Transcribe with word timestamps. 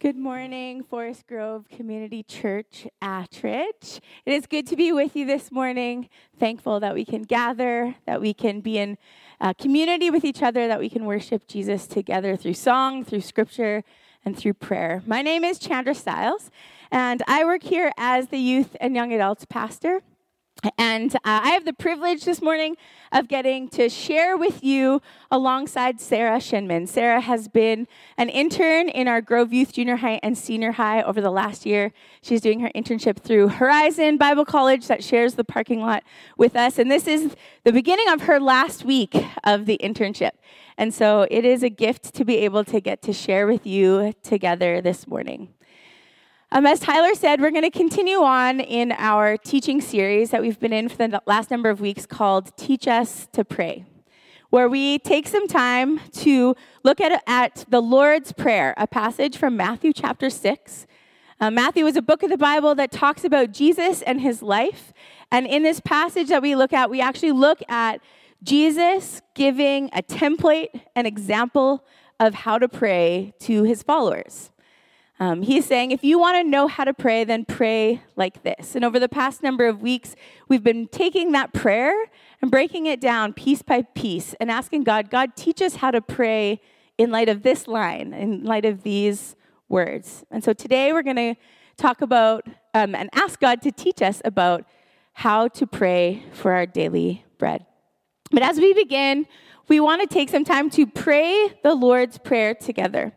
Good 0.00 0.16
morning, 0.16 0.82
Forest 0.82 1.26
Grove 1.26 1.68
Community 1.68 2.22
Church, 2.22 2.88
Attridge. 3.02 4.00
It 4.24 4.32
is 4.32 4.46
good 4.46 4.66
to 4.68 4.74
be 4.74 4.92
with 4.92 5.14
you 5.14 5.26
this 5.26 5.52
morning. 5.52 6.08
Thankful 6.38 6.80
that 6.80 6.94
we 6.94 7.04
can 7.04 7.20
gather, 7.20 7.96
that 8.06 8.18
we 8.18 8.32
can 8.32 8.62
be 8.62 8.78
in 8.78 8.96
uh, 9.42 9.52
community 9.52 10.08
with 10.08 10.24
each 10.24 10.42
other, 10.42 10.66
that 10.68 10.80
we 10.80 10.88
can 10.88 11.04
worship 11.04 11.46
Jesus 11.46 11.86
together 11.86 12.34
through 12.34 12.54
song, 12.54 13.04
through 13.04 13.20
scripture, 13.20 13.84
and 14.24 14.34
through 14.38 14.54
prayer. 14.54 15.02
My 15.04 15.20
name 15.20 15.44
is 15.44 15.58
Chandra 15.58 15.94
Stiles, 15.94 16.50
and 16.90 17.22
I 17.28 17.44
work 17.44 17.62
here 17.62 17.92
as 17.98 18.28
the 18.28 18.38
youth 18.38 18.74
and 18.80 18.96
young 18.96 19.12
adults 19.12 19.44
pastor. 19.44 20.00
And 20.76 21.14
uh, 21.16 21.18
I 21.24 21.50
have 21.50 21.64
the 21.64 21.72
privilege 21.72 22.24
this 22.24 22.42
morning 22.42 22.76
of 23.12 23.28
getting 23.28 23.68
to 23.70 23.88
share 23.88 24.36
with 24.36 24.62
you 24.62 25.00
alongside 25.30 26.00
Sarah 26.00 26.38
Shinman. 26.38 26.86
Sarah 26.86 27.20
has 27.20 27.48
been 27.48 27.88
an 28.16 28.28
intern 28.28 28.88
in 28.88 29.08
our 29.08 29.20
Grove 29.20 29.52
Youth 29.52 29.72
Junior 29.72 29.96
High 29.96 30.20
and 30.22 30.36
Senior 30.36 30.72
High 30.72 31.02
over 31.02 31.20
the 31.20 31.30
last 31.30 31.64
year. 31.64 31.92
She's 32.20 32.40
doing 32.40 32.60
her 32.60 32.70
internship 32.74 33.18
through 33.18 33.48
Horizon 33.48 34.18
Bible 34.18 34.44
College 34.44 34.86
that 34.88 35.02
shares 35.02 35.34
the 35.34 35.44
parking 35.44 35.80
lot 35.80 36.02
with 36.36 36.54
us. 36.56 36.78
And 36.78 36.90
this 36.90 37.06
is 37.06 37.34
the 37.64 37.72
beginning 37.72 38.08
of 38.08 38.22
her 38.22 38.38
last 38.38 38.84
week 38.84 39.16
of 39.44 39.66
the 39.66 39.78
internship. 39.82 40.32
And 40.76 40.92
so 40.92 41.26
it 41.30 41.44
is 41.44 41.62
a 41.62 41.70
gift 41.70 42.14
to 42.14 42.24
be 42.24 42.38
able 42.38 42.64
to 42.64 42.80
get 42.80 43.02
to 43.02 43.12
share 43.12 43.46
with 43.46 43.66
you 43.66 44.12
together 44.22 44.80
this 44.80 45.06
morning. 45.06 45.54
Um, 46.52 46.66
as 46.66 46.80
Tyler 46.80 47.14
said, 47.14 47.40
we're 47.40 47.52
going 47.52 47.62
to 47.62 47.70
continue 47.70 48.22
on 48.22 48.58
in 48.58 48.90
our 48.98 49.36
teaching 49.36 49.80
series 49.80 50.30
that 50.30 50.42
we've 50.42 50.58
been 50.58 50.72
in 50.72 50.88
for 50.88 50.96
the 50.96 51.22
last 51.24 51.48
number 51.48 51.70
of 51.70 51.80
weeks 51.80 52.06
called 52.06 52.56
Teach 52.56 52.88
Us 52.88 53.28
to 53.34 53.44
Pray, 53.44 53.84
where 54.50 54.68
we 54.68 54.98
take 54.98 55.28
some 55.28 55.46
time 55.46 56.00
to 56.10 56.56
look 56.82 57.00
at, 57.00 57.22
at 57.28 57.64
the 57.68 57.80
Lord's 57.80 58.32
Prayer, 58.32 58.74
a 58.76 58.88
passage 58.88 59.36
from 59.36 59.56
Matthew 59.56 59.92
chapter 59.92 60.28
6. 60.28 60.88
Uh, 61.38 61.52
Matthew 61.52 61.86
is 61.86 61.94
a 61.94 62.02
book 62.02 62.24
of 62.24 62.30
the 62.30 62.36
Bible 62.36 62.74
that 62.74 62.90
talks 62.90 63.22
about 63.22 63.52
Jesus 63.52 64.02
and 64.02 64.20
his 64.20 64.42
life. 64.42 64.92
And 65.30 65.46
in 65.46 65.62
this 65.62 65.78
passage 65.78 66.30
that 66.30 66.42
we 66.42 66.56
look 66.56 66.72
at, 66.72 66.90
we 66.90 67.00
actually 67.00 67.30
look 67.30 67.60
at 67.68 68.00
Jesus 68.42 69.22
giving 69.34 69.88
a 69.92 70.02
template, 70.02 70.80
an 70.96 71.06
example 71.06 71.86
of 72.18 72.34
how 72.34 72.58
to 72.58 72.68
pray 72.68 73.34
to 73.38 73.62
his 73.62 73.84
followers. 73.84 74.50
Um, 75.20 75.42
he's 75.42 75.66
saying, 75.66 75.90
if 75.90 76.02
you 76.02 76.18
want 76.18 76.38
to 76.38 76.50
know 76.50 76.66
how 76.66 76.84
to 76.84 76.94
pray, 76.94 77.24
then 77.24 77.44
pray 77.44 78.02
like 78.16 78.42
this. 78.42 78.74
And 78.74 78.86
over 78.86 78.98
the 78.98 79.08
past 79.08 79.42
number 79.42 79.68
of 79.68 79.82
weeks, 79.82 80.16
we've 80.48 80.64
been 80.64 80.88
taking 80.88 81.32
that 81.32 81.52
prayer 81.52 81.94
and 82.40 82.50
breaking 82.50 82.86
it 82.86 83.02
down 83.02 83.34
piece 83.34 83.60
by 83.60 83.82
piece 83.82 84.34
and 84.40 84.50
asking 84.50 84.84
God, 84.84 85.10
God, 85.10 85.36
teach 85.36 85.60
us 85.60 85.76
how 85.76 85.90
to 85.90 86.00
pray 86.00 86.62
in 86.96 87.10
light 87.10 87.28
of 87.28 87.42
this 87.42 87.68
line, 87.68 88.14
in 88.14 88.44
light 88.44 88.64
of 88.64 88.82
these 88.82 89.36
words. 89.68 90.24
And 90.30 90.42
so 90.42 90.54
today 90.54 90.94
we're 90.94 91.02
going 91.02 91.16
to 91.16 91.34
talk 91.76 92.00
about 92.00 92.46
um, 92.72 92.94
and 92.94 93.10
ask 93.12 93.38
God 93.40 93.60
to 93.62 93.70
teach 93.70 94.00
us 94.00 94.22
about 94.24 94.64
how 95.12 95.48
to 95.48 95.66
pray 95.66 96.24
for 96.32 96.52
our 96.52 96.64
daily 96.64 97.26
bread. 97.36 97.66
But 98.30 98.42
as 98.42 98.56
we 98.56 98.72
begin, 98.72 99.26
we 99.68 99.80
want 99.80 100.00
to 100.00 100.06
take 100.06 100.30
some 100.30 100.44
time 100.44 100.70
to 100.70 100.86
pray 100.86 101.58
the 101.62 101.74
Lord's 101.74 102.16
Prayer 102.16 102.54
together. 102.54 103.12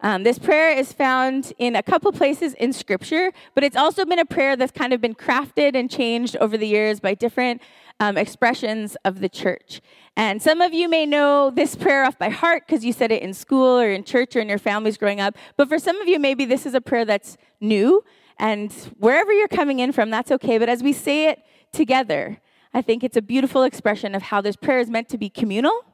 Um, 0.00 0.22
this 0.22 0.38
prayer 0.38 0.70
is 0.70 0.92
found 0.92 1.52
in 1.58 1.74
a 1.74 1.82
couple 1.82 2.12
places 2.12 2.54
in 2.54 2.72
Scripture, 2.72 3.32
but 3.54 3.64
it's 3.64 3.76
also 3.76 4.04
been 4.04 4.20
a 4.20 4.24
prayer 4.24 4.54
that's 4.54 4.70
kind 4.70 4.92
of 4.92 5.00
been 5.00 5.14
crafted 5.14 5.74
and 5.74 5.90
changed 5.90 6.36
over 6.36 6.56
the 6.56 6.68
years 6.68 7.00
by 7.00 7.14
different 7.14 7.60
um, 7.98 8.16
expressions 8.16 8.96
of 9.04 9.18
the 9.20 9.28
church. 9.28 9.80
And 10.16 10.40
some 10.40 10.60
of 10.60 10.72
you 10.72 10.88
may 10.88 11.04
know 11.04 11.50
this 11.50 11.74
prayer 11.74 12.04
off 12.04 12.16
by 12.16 12.28
heart 12.28 12.64
because 12.66 12.84
you 12.84 12.92
said 12.92 13.10
it 13.10 13.22
in 13.22 13.34
school 13.34 13.78
or 13.78 13.90
in 13.90 14.04
church 14.04 14.36
or 14.36 14.40
in 14.40 14.48
your 14.48 14.58
families 14.58 14.96
growing 14.96 15.20
up. 15.20 15.36
But 15.56 15.68
for 15.68 15.80
some 15.80 16.00
of 16.00 16.06
you, 16.06 16.20
maybe 16.20 16.44
this 16.44 16.64
is 16.64 16.74
a 16.74 16.80
prayer 16.80 17.04
that's 17.04 17.36
new. 17.60 18.04
And 18.38 18.72
wherever 18.98 19.32
you're 19.32 19.48
coming 19.48 19.80
in 19.80 19.90
from, 19.90 20.10
that's 20.10 20.30
okay. 20.30 20.58
But 20.58 20.68
as 20.68 20.80
we 20.80 20.92
say 20.92 21.28
it 21.28 21.42
together, 21.72 22.40
I 22.72 22.82
think 22.82 23.02
it's 23.02 23.16
a 23.16 23.22
beautiful 23.22 23.64
expression 23.64 24.14
of 24.14 24.22
how 24.22 24.40
this 24.40 24.54
prayer 24.54 24.78
is 24.78 24.90
meant 24.90 25.08
to 25.08 25.18
be 25.18 25.28
communal 25.28 25.84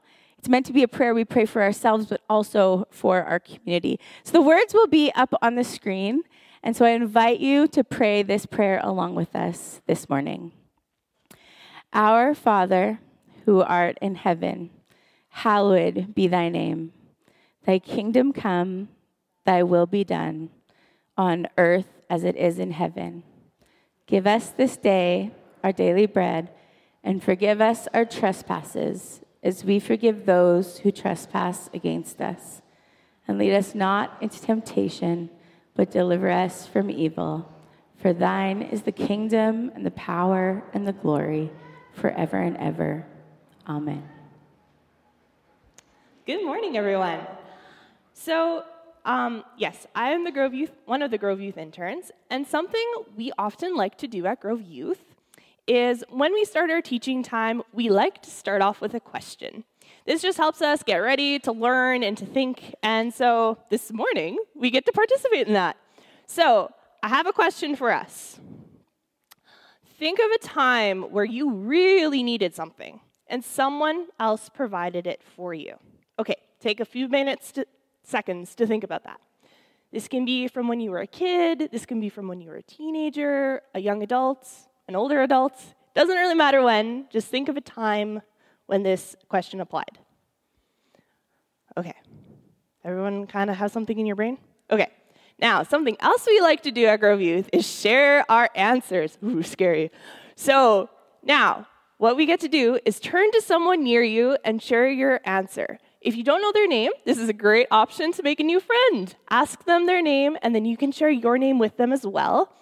it's 0.44 0.50
meant 0.50 0.66
to 0.66 0.74
be 0.74 0.82
a 0.82 0.88
prayer 0.88 1.14
we 1.14 1.24
pray 1.24 1.46
for 1.46 1.62
ourselves, 1.62 2.04
but 2.04 2.20
also 2.28 2.86
for 2.90 3.22
our 3.22 3.40
community. 3.40 3.98
So 4.24 4.32
the 4.32 4.42
words 4.42 4.74
will 4.74 4.86
be 4.86 5.10
up 5.14 5.32
on 5.40 5.54
the 5.54 5.64
screen. 5.64 6.22
And 6.62 6.76
so 6.76 6.84
I 6.84 6.90
invite 6.90 7.40
you 7.40 7.66
to 7.68 7.82
pray 7.82 8.22
this 8.22 8.44
prayer 8.44 8.78
along 8.84 9.14
with 9.14 9.34
us 9.34 9.80
this 9.86 10.06
morning. 10.06 10.52
Our 11.94 12.34
Father, 12.34 12.98
who 13.46 13.62
art 13.62 13.96
in 14.02 14.16
heaven, 14.16 14.68
hallowed 15.30 16.14
be 16.14 16.26
thy 16.26 16.50
name. 16.50 16.92
Thy 17.64 17.78
kingdom 17.78 18.34
come, 18.34 18.90
thy 19.46 19.62
will 19.62 19.86
be 19.86 20.04
done, 20.04 20.50
on 21.16 21.48
earth 21.56 21.88
as 22.10 22.22
it 22.22 22.36
is 22.36 22.58
in 22.58 22.72
heaven. 22.72 23.22
Give 24.06 24.26
us 24.26 24.50
this 24.50 24.76
day 24.76 25.30
our 25.62 25.72
daily 25.72 26.04
bread, 26.04 26.50
and 27.02 27.24
forgive 27.24 27.62
us 27.62 27.88
our 27.94 28.04
trespasses 28.04 29.23
as 29.44 29.62
we 29.62 29.78
forgive 29.78 30.24
those 30.24 30.78
who 30.78 30.90
trespass 30.90 31.68
against 31.74 32.20
us. 32.20 32.62
And 33.28 33.38
lead 33.38 33.54
us 33.54 33.74
not 33.74 34.16
into 34.22 34.40
temptation, 34.40 35.28
but 35.74 35.90
deliver 35.90 36.30
us 36.30 36.66
from 36.66 36.90
evil. 36.90 37.52
For 37.96 38.14
thine 38.14 38.62
is 38.62 38.82
the 38.82 38.92
kingdom 38.92 39.70
and 39.74 39.84
the 39.84 39.90
power 39.90 40.64
and 40.72 40.88
the 40.88 40.92
glory 40.92 41.52
forever 41.92 42.38
and 42.38 42.56
ever. 42.56 43.06
Amen. 43.68 44.02
Good 46.26 46.44
morning, 46.44 46.78
everyone. 46.78 47.20
So, 48.14 48.64
um, 49.04 49.44
yes, 49.58 49.86
I 49.94 50.12
am 50.12 50.24
the 50.24 50.32
Grove 50.32 50.54
Youth, 50.54 50.70
one 50.86 51.02
of 51.02 51.10
the 51.10 51.18
Grove 51.18 51.40
Youth 51.40 51.58
interns, 51.58 52.10
and 52.30 52.46
something 52.46 52.86
we 53.14 53.30
often 53.36 53.76
like 53.76 53.98
to 53.98 54.08
do 54.08 54.24
at 54.24 54.40
Grove 54.40 54.62
Youth 54.62 55.13
is 55.66 56.04
when 56.10 56.32
we 56.32 56.44
start 56.44 56.70
our 56.70 56.82
teaching 56.82 57.22
time, 57.22 57.62
we 57.72 57.88
like 57.88 58.22
to 58.22 58.30
start 58.30 58.62
off 58.62 58.80
with 58.80 58.94
a 58.94 59.00
question. 59.00 59.64
This 60.06 60.20
just 60.20 60.36
helps 60.36 60.60
us 60.60 60.82
get 60.82 60.98
ready 60.98 61.38
to 61.40 61.52
learn 61.52 62.02
and 62.02 62.16
to 62.18 62.26
think. 62.26 62.74
And 62.82 63.12
so 63.12 63.58
this 63.70 63.92
morning, 63.92 64.38
we 64.54 64.70
get 64.70 64.84
to 64.86 64.92
participate 64.92 65.46
in 65.46 65.54
that. 65.54 65.76
So 66.26 66.70
I 67.02 67.08
have 67.08 67.26
a 67.26 67.32
question 67.32 67.76
for 67.76 67.90
us. 67.90 68.38
Think 69.98 70.18
of 70.18 70.30
a 70.30 70.38
time 70.38 71.02
where 71.02 71.24
you 71.24 71.50
really 71.50 72.22
needed 72.22 72.54
something 72.54 73.00
and 73.28 73.44
someone 73.44 74.08
else 74.20 74.50
provided 74.50 75.06
it 75.06 75.22
for 75.22 75.54
you. 75.54 75.76
Okay, 76.18 76.36
take 76.60 76.80
a 76.80 76.84
few 76.84 77.08
minutes 77.08 77.52
to 77.52 77.66
seconds 78.02 78.54
to 78.56 78.66
think 78.66 78.84
about 78.84 79.04
that. 79.04 79.20
This 79.92 80.08
can 80.08 80.24
be 80.24 80.48
from 80.48 80.68
when 80.68 80.80
you 80.80 80.90
were 80.90 81.00
a 81.00 81.06
kid, 81.06 81.70
this 81.72 81.86
can 81.86 82.00
be 82.00 82.08
from 82.08 82.28
when 82.28 82.40
you 82.40 82.50
were 82.50 82.56
a 82.56 82.62
teenager, 82.62 83.62
a 83.74 83.80
young 83.80 84.02
adult, 84.02 84.46
an 84.88 84.96
older 84.96 85.22
adult, 85.22 85.54
doesn't 85.94 86.16
really 86.16 86.34
matter 86.34 86.62
when, 86.62 87.06
just 87.10 87.28
think 87.28 87.48
of 87.48 87.56
a 87.56 87.60
time 87.60 88.22
when 88.66 88.82
this 88.82 89.16
question 89.28 89.60
applied. 89.60 89.98
Okay. 91.76 91.94
Everyone 92.84 93.26
kind 93.26 93.50
of 93.50 93.56
has 93.56 93.72
something 93.72 93.98
in 93.98 94.06
your 94.06 94.16
brain? 94.16 94.38
Okay. 94.70 94.88
Now, 95.38 95.62
something 95.62 95.96
else 96.00 96.26
we 96.26 96.40
like 96.40 96.62
to 96.62 96.70
do 96.70 96.86
at 96.86 97.00
Grove 97.00 97.20
Youth 97.20 97.48
is 97.52 97.66
share 97.66 98.24
our 98.30 98.50
answers. 98.54 99.18
Ooh, 99.24 99.42
scary. 99.42 99.90
So, 100.36 100.90
now, 101.22 101.66
what 101.98 102.16
we 102.16 102.26
get 102.26 102.40
to 102.40 102.48
do 102.48 102.78
is 102.84 103.00
turn 103.00 103.30
to 103.32 103.40
someone 103.40 103.82
near 103.82 104.02
you 104.02 104.36
and 104.44 104.62
share 104.62 104.88
your 104.88 105.20
answer. 105.24 105.78
If 106.00 106.16
you 106.16 106.22
don't 106.22 106.42
know 106.42 106.52
their 106.52 106.68
name, 106.68 106.92
this 107.06 107.18
is 107.18 107.28
a 107.28 107.32
great 107.32 107.66
option 107.70 108.12
to 108.12 108.22
make 108.22 108.38
a 108.38 108.44
new 108.44 108.60
friend. 108.60 109.14
Ask 109.30 109.64
them 109.64 109.86
their 109.86 110.02
name, 110.02 110.36
and 110.42 110.54
then 110.54 110.64
you 110.64 110.76
can 110.76 110.92
share 110.92 111.10
your 111.10 111.38
name 111.38 111.58
with 111.58 111.76
them 111.78 111.92
as 111.92 112.06
well 112.06 112.52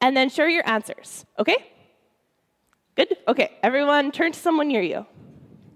and 0.00 0.16
then 0.16 0.28
share 0.28 0.48
your 0.48 0.68
answers, 0.68 1.26
okay? 1.38 1.72
Good? 2.96 3.16
Okay, 3.26 3.56
everyone 3.62 4.10
turn 4.10 4.32
to 4.32 4.38
someone 4.38 4.68
near 4.68 4.82
you. 4.82 5.06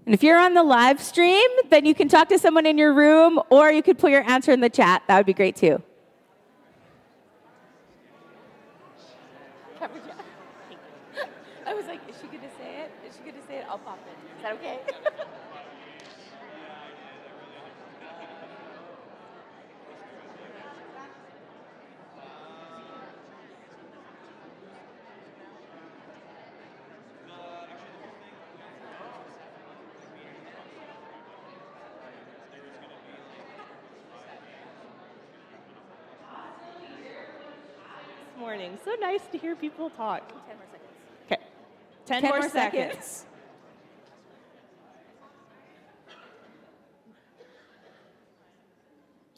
And 0.05 0.13
if 0.13 0.23
you're 0.23 0.39
on 0.39 0.53
the 0.53 0.63
live 0.63 1.01
stream, 1.01 1.47
then 1.69 1.85
you 1.85 1.95
can 1.95 2.09
talk 2.09 2.27
to 2.29 2.37
someone 2.37 2.65
in 2.65 2.77
your 2.77 2.93
room 2.93 3.39
or 3.49 3.71
you 3.71 3.81
could 3.81 3.97
put 3.97 4.11
your 4.11 4.29
answer 4.29 4.51
in 4.51 4.59
the 4.59 4.69
chat. 4.69 5.03
That 5.07 5.17
would 5.17 5.25
be 5.25 5.33
great 5.33 5.55
too. 5.55 5.81
I 11.65 11.73
was 11.73 11.85
like, 11.87 12.01
is 12.09 12.15
she 12.21 12.27
going 12.27 12.41
to 12.41 12.49
say 12.57 12.81
it? 12.81 12.91
Is 13.07 13.15
she 13.15 13.21
going 13.23 13.41
to 13.41 13.47
say 13.47 13.57
it? 13.59 13.65
I'll 13.69 13.77
pop 13.77 13.99
in. 14.05 14.13
Is 14.37 14.43
that 14.43 14.53
okay? 14.55 14.79
Morning. 38.53 38.77
So 38.85 38.93
nice 39.01 39.21
to 39.31 39.37
hear 39.39 39.55
people 39.55 39.89
talk. 39.89 40.21
10 40.29 40.55
more 40.55 40.67
seconds. 40.71 40.85
Okay. 41.25 41.41
10, 42.05 42.21
10 42.21 42.29
more, 42.29 42.39
more 42.39 42.49
seconds. 42.49 42.93
seconds. 42.93 43.25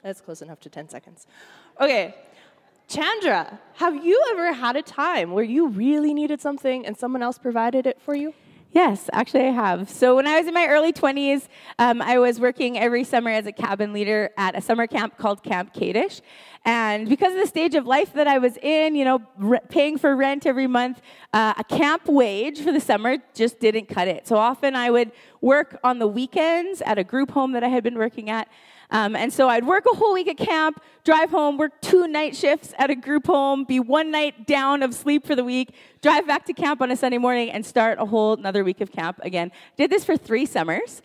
That's 0.03 0.21
close 0.21 0.41
enough 0.41 0.59
to 0.59 0.69
10 0.69 0.89
seconds. 0.89 1.27
Okay, 1.79 2.13
Chandra, 2.89 3.59
have 3.75 4.05
you 4.05 4.21
ever 4.31 4.51
had 4.51 4.75
a 4.75 4.81
time 4.81 5.31
where 5.31 5.45
you 5.45 5.69
really 5.69 6.13
needed 6.13 6.41
something 6.41 6.85
and 6.85 6.97
someone 6.97 7.23
else 7.23 7.37
provided 7.37 7.87
it 7.87 8.01
for 8.01 8.15
you? 8.15 8.33
Yes, 8.75 9.09
actually, 9.13 9.47
I 9.47 9.51
have. 9.51 9.89
So, 9.89 10.17
when 10.17 10.27
I 10.27 10.37
was 10.37 10.47
in 10.47 10.53
my 10.53 10.67
early 10.67 10.91
20s, 10.91 11.47
um, 11.79 12.01
I 12.01 12.19
was 12.19 12.41
working 12.41 12.77
every 12.77 13.05
summer 13.05 13.29
as 13.29 13.45
a 13.45 13.53
cabin 13.53 13.93
leader 13.93 14.31
at 14.35 14.53
a 14.53 14.59
summer 14.59 14.85
camp 14.85 15.17
called 15.17 15.43
Camp 15.43 15.73
Kadesh. 15.73 16.19
And 16.65 17.07
because 17.07 17.33
of 17.33 17.39
the 17.39 17.47
stage 17.47 17.75
of 17.75 17.87
life 17.87 18.11
that 18.11 18.27
I 18.27 18.37
was 18.37 18.57
in, 18.57 18.95
you 18.95 19.05
know, 19.05 19.21
re- 19.37 19.61
paying 19.69 19.97
for 19.97 20.13
rent 20.13 20.45
every 20.45 20.67
month, 20.67 21.01
uh, 21.31 21.53
a 21.57 21.63
camp 21.63 22.07
wage 22.07 22.59
for 22.59 22.73
the 22.73 22.81
summer 22.81 23.15
just 23.33 23.61
didn't 23.61 23.87
cut 23.87 24.09
it. 24.09 24.27
So 24.27 24.35
often 24.35 24.75
I 24.75 24.89
would 24.91 25.13
work 25.39 25.79
on 25.81 25.99
the 25.99 26.07
weekends 26.07 26.81
at 26.81 26.97
a 26.97 27.03
group 27.05 27.31
home 27.31 27.53
that 27.53 27.63
I 27.63 27.69
had 27.69 27.81
been 27.81 27.97
working 27.97 28.29
at. 28.29 28.49
Um, 28.91 29.15
and 29.15 29.31
so 29.33 29.49
I'd 29.49 29.65
work 29.65 29.85
a 29.91 29.95
whole 29.95 30.13
week 30.13 30.27
at 30.27 30.37
camp, 30.37 30.81
drive 31.03 31.29
home, 31.31 31.57
work 31.57 31.81
two 31.81 32.07
night 32.07 32.35
shifts 32.35 32.73
at 32.77 32.89
a 32.89 32.95
group 32.95 33.27
home, 33.27 33.63
be 33.63 33.79
one 33.79 34.11
night 34.11 34.47
down 34.47 34.83
of 34.83 34.93
sleep 34.93 35.25
for 35.25 35.35
the 35.35 35.43
week, 35.43 35.73
drive 36.01 36.27
back 36.27 36.45
to 36.45 36.53
camp 36.53 36.81
on 36.81 36.91
a 36.91 36.95
Sunday 36.95 37.17
morning, 37.17 37.49
and 37.51 37.65
start 37.65 37.99
a 37.99 38.05
whole 38.05 38.33
another 38.33 38.63
week 38.63 38.81
of 38.81 38.91
camp 38.91 39.19
again. 39.23 39.51
Did 39.77 39.89
this 39.89 40.05
for 40.05 40.17
three 40.17 40.45
summers. 40.45 41.01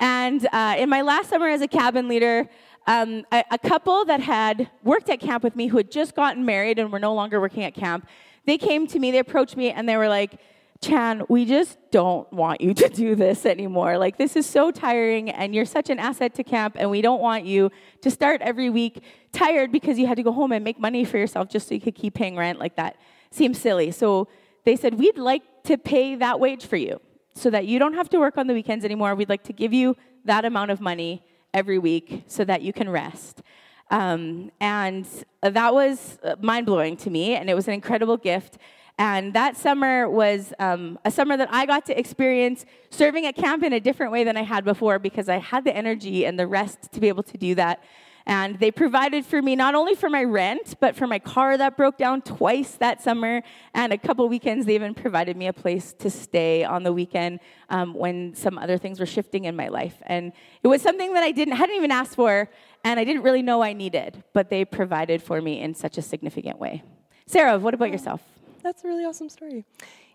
And 0.00 0.46
uh, 0.52 0.74
in 0.78 0.88
my 0.88 1.02
last 1.02 1.30
summer 1.30 1.48
as 1.48 1.60
a 1.60 1.68
cabin 1.68 2.08
leader, 2.08 2.48
um, 2.86 3.24
a, 3.32 3.44
a 3.52 3.58
couple 3.58 4.04
that 4.04 4.20
had 4.20 4.70
worked 4.82 5.08
at 5.08 5.20
camp 5.20 5.42
with 5.42 5.56
me 5.56 5.68
who 5.68 5.76
had 5.76 5.90
just 5.90 6.14
gotten 6.14 6.44
married 6.44 6.78
and 6.78 6.92
were 6.92 6.98
no 6.98 7.14
longer 7.14 7.40
working 7.40 7.62
at 7.64 7.74
camp, 7.74 8.06
they 8.46 8.58
came 8.58 8.86
to 8.88 8.98
me, 8.98 9.10
they 9.10 9.18
approached 9.18 9.56
me, 9.56 9.70
and 9.70 9.88
they 9.88 9.96
were 9.96 10.08
like, 10.08 10.38
Chan, 10.84 11.22
we 11.30 11.46
just 11.46 11.78
don't 11.90 12.30
want 12.30 12.60
you 12.60 12.74
to 12.82 12.88
do 12.88 13.14
this 13.14 13.46
anymore. 13.46 13.96
Like, 13.96 14.18
this 14.18 14.36
is 14.36 14.44
so 14.44 14.70
tiring, 14.70 15.30
and 15.30 15.54
you're 15.54 15.64
such 15.64 15.88
an 15.88 15.98
asset 15.98 16.34
to 16.34 16.44
camp, 16.44 16.76
and 16.78 16.90
we 16.90 17.00
don't 17.00 17.22
want 17.22 17.46
you 17.46 17.70
to 18.02 18.10
start 18.10 18.42
every 18.42 18.68
week 18.68 19.02
tired 19.32 19.72
because 19.72 19.98
you 19.98 20.06
had 20.06 20.16
to 20.16 20.22
go 20.22 20.32
home 20.32 20.52
and 20.52 20.62
make 20.62 20.78
money 20.78 21.04
for 21.04 21.16
yourself 21.16 21.48
just 21.48 21.68
so 21.68 21.74
you 21.74 21.80
could 21.80 21.94
keep 21.94 22.14
paying 22.14 22.36
rent. 22.36 22.58
Like, 22.58 22.76
that 22.76 22.96
seems 23.30 23.58
silly. 23.58 23.90
So 23.92 24.28
they 24.64 24.76
said, 24.76 24.94
We'd 24.98 25.16
like 25.16 25.42
to 25.64 25.78
pay 25.78 26.16
that 26.16 26.38
wage 26.38 26.66
for 26.66 26.76
you 26.76 27.00
so 27.34 27.48
that 27.50 27.66
you 27.66 27.78
don't 27.78 27.94
have 27.94 28.10
to 28.10 28.18
work 28.18 28.36
on 28.36 28.46
the 28.46 28.54
weekends 28.54 28.84
anymore. 28.84 29.14
We'd 29.14 29.30
like 29.30 29.44
to 29.44 29.52
give 29.52 29.72
you 29.72 29.96
that 30.26 30.44
amount 30.44 30.70
of 30.70 30.80
money 30.80 31.24
every 31.54 31.78
week 31.78 32.24
so 32.26 32.44
that 32.44 32.60
you 32.60 32.72
can 32.72 32.90
rest. 32.90 33.42
Um, 33.90 34.50
and 34.60 35.06
that 35.42 35.72
was 35.72 36.18
mind 36.40 36.66
blowing 36.66 36.96
to 36.98 37.10
me, 37.10 37.36
and 37.36 37.48
it 37.48 37.54
was 37.54 37.68
an 37.68 37.74
incredible 37.74 38.18
gift. 38.18 38.58
And 38.98 39.34
that 39.34 39.56
summer 39.56 40.08
was 40.08 40.52
um, 40.58 40.98
a 41.04 41.10
summer 41.10 41.36
that 41.36 41.48
I 41.52 41.66
got 41.66 41.84
to 41.86 41.98
experience 41.98 42.64
serving 42.90 43.26
at 43.26 43.34
camp 43.34 43.64
in 43.64 43.72
a 43.72 43.80
different 43.80 44.12
way 44.12 44.22
than 44.22 44.36
I 44.36 44.42
had 44.42 44.64
before 44.64 44.98
because 44.98 45.28
I 45.28 45.38
had 45.38 45.64
the 45.64 45.76
energy 45.76 46.24
and 46.24 46.38
the 46.38 46.46
rest 46.46 46.92
to 46.92 47.00
be 47.00 47.08
able 47.08 47.24
to 47.24 47.36
do 47.36 47.56
that. 47.56 47.82
And 48.26 48.58
they 48.58 48.70
provided 48.70 49.26
for 49.26 49.42
me 49.42 49.54
not 49.54 49.74
only 49.74 49.94
for 49.94 50.08
my 50.08 50.24
rent, 50.24 50.76
but 50.80 50.96
for 50.96 51.06
my 51.06 51.18
car 51.18 51.58
that 51.58 51.76
broke 51.76 51.98
down 51.98 52.22
twice 52.22 52.72
that 52.76 53.02
summer. 53.02 53.42
And 53.74 53.92
a 53.92 53.98
couple 53.98 54.26
weekends, 54.28 54.64
they 54.64 54.76
even 54.76 54.94
provided 54.94 55.36
me 55.36 55.46
a 55.46 55.52
place 55.52 55.92
to 55.98 56.08
stay 56.08 56.64
on 56.64 56.84
the 56.84 56.92
weekend 56.92 57.40
um, 57.68 57.92
when 57.92 58.34
some 58.34 58.56
other 58.56 58.78
things 58.78 58.98
were 58.98 59.06
shifting 59.06 59.44
in 59.44 59.56
my 59.56 59.68
life. 59.68 60.00
And 60.06 60.32
it 60.62 60.68
was 60.68 60.80
something 60.80 61.12
that 61.14 61.22
I 61.22 61.32
didn't 61.32 61.56
hadn't 61.56 61.76
even 61.76 61.90
asked 61.90 62.14
for, 62.14 62.48
and 62.82 62.98
I 62.98 63.04
didn't 63.04 63.22
really 63.22 63.42
know 63.42 63.62
I 63.62 63.74
needed, 63.74 64.24
but 64.32 64.48
they 64.48 64.64
provided 64.64 65.22
for 65.22 65.42
me 65.42 65.60
in 65.60 65.74
such 65.74 65.98
a 65.98 66.02
significant 66.02 66.58
way. 66.58 66.82
Sarah, 67.26 67.58
what 67.58 67.74
about 67.74 67.90
yourself? 67.90 68.22
That's 68.64 68.82
a 68.82 68.88
really 68.88 69.04
awesome 69.04 69.28
story. 69.28 69.66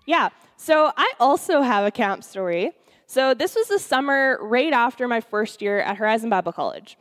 Yeah, 0.07 0.30
so 0.57 0.92
I 0.98 1.13
also 1.19 1.62
have 1.62 1.86
a 1.86 1.92
camp 1.92 2.24
story. 2.24 2.72
So 3.06 3.36
this 3.36 3.54
was 3.56 3.68
the 3.68 3.78
summer 3.78 4.40
right 4.42 4.74
after 4.74 5.07
my 5.07 5.22
first 5.22 5.62
year 5.62 5.80
at 5.81 5.98
Horizon 5.98 6.31
Bible 6.31 6.51
College. 6.51 6.98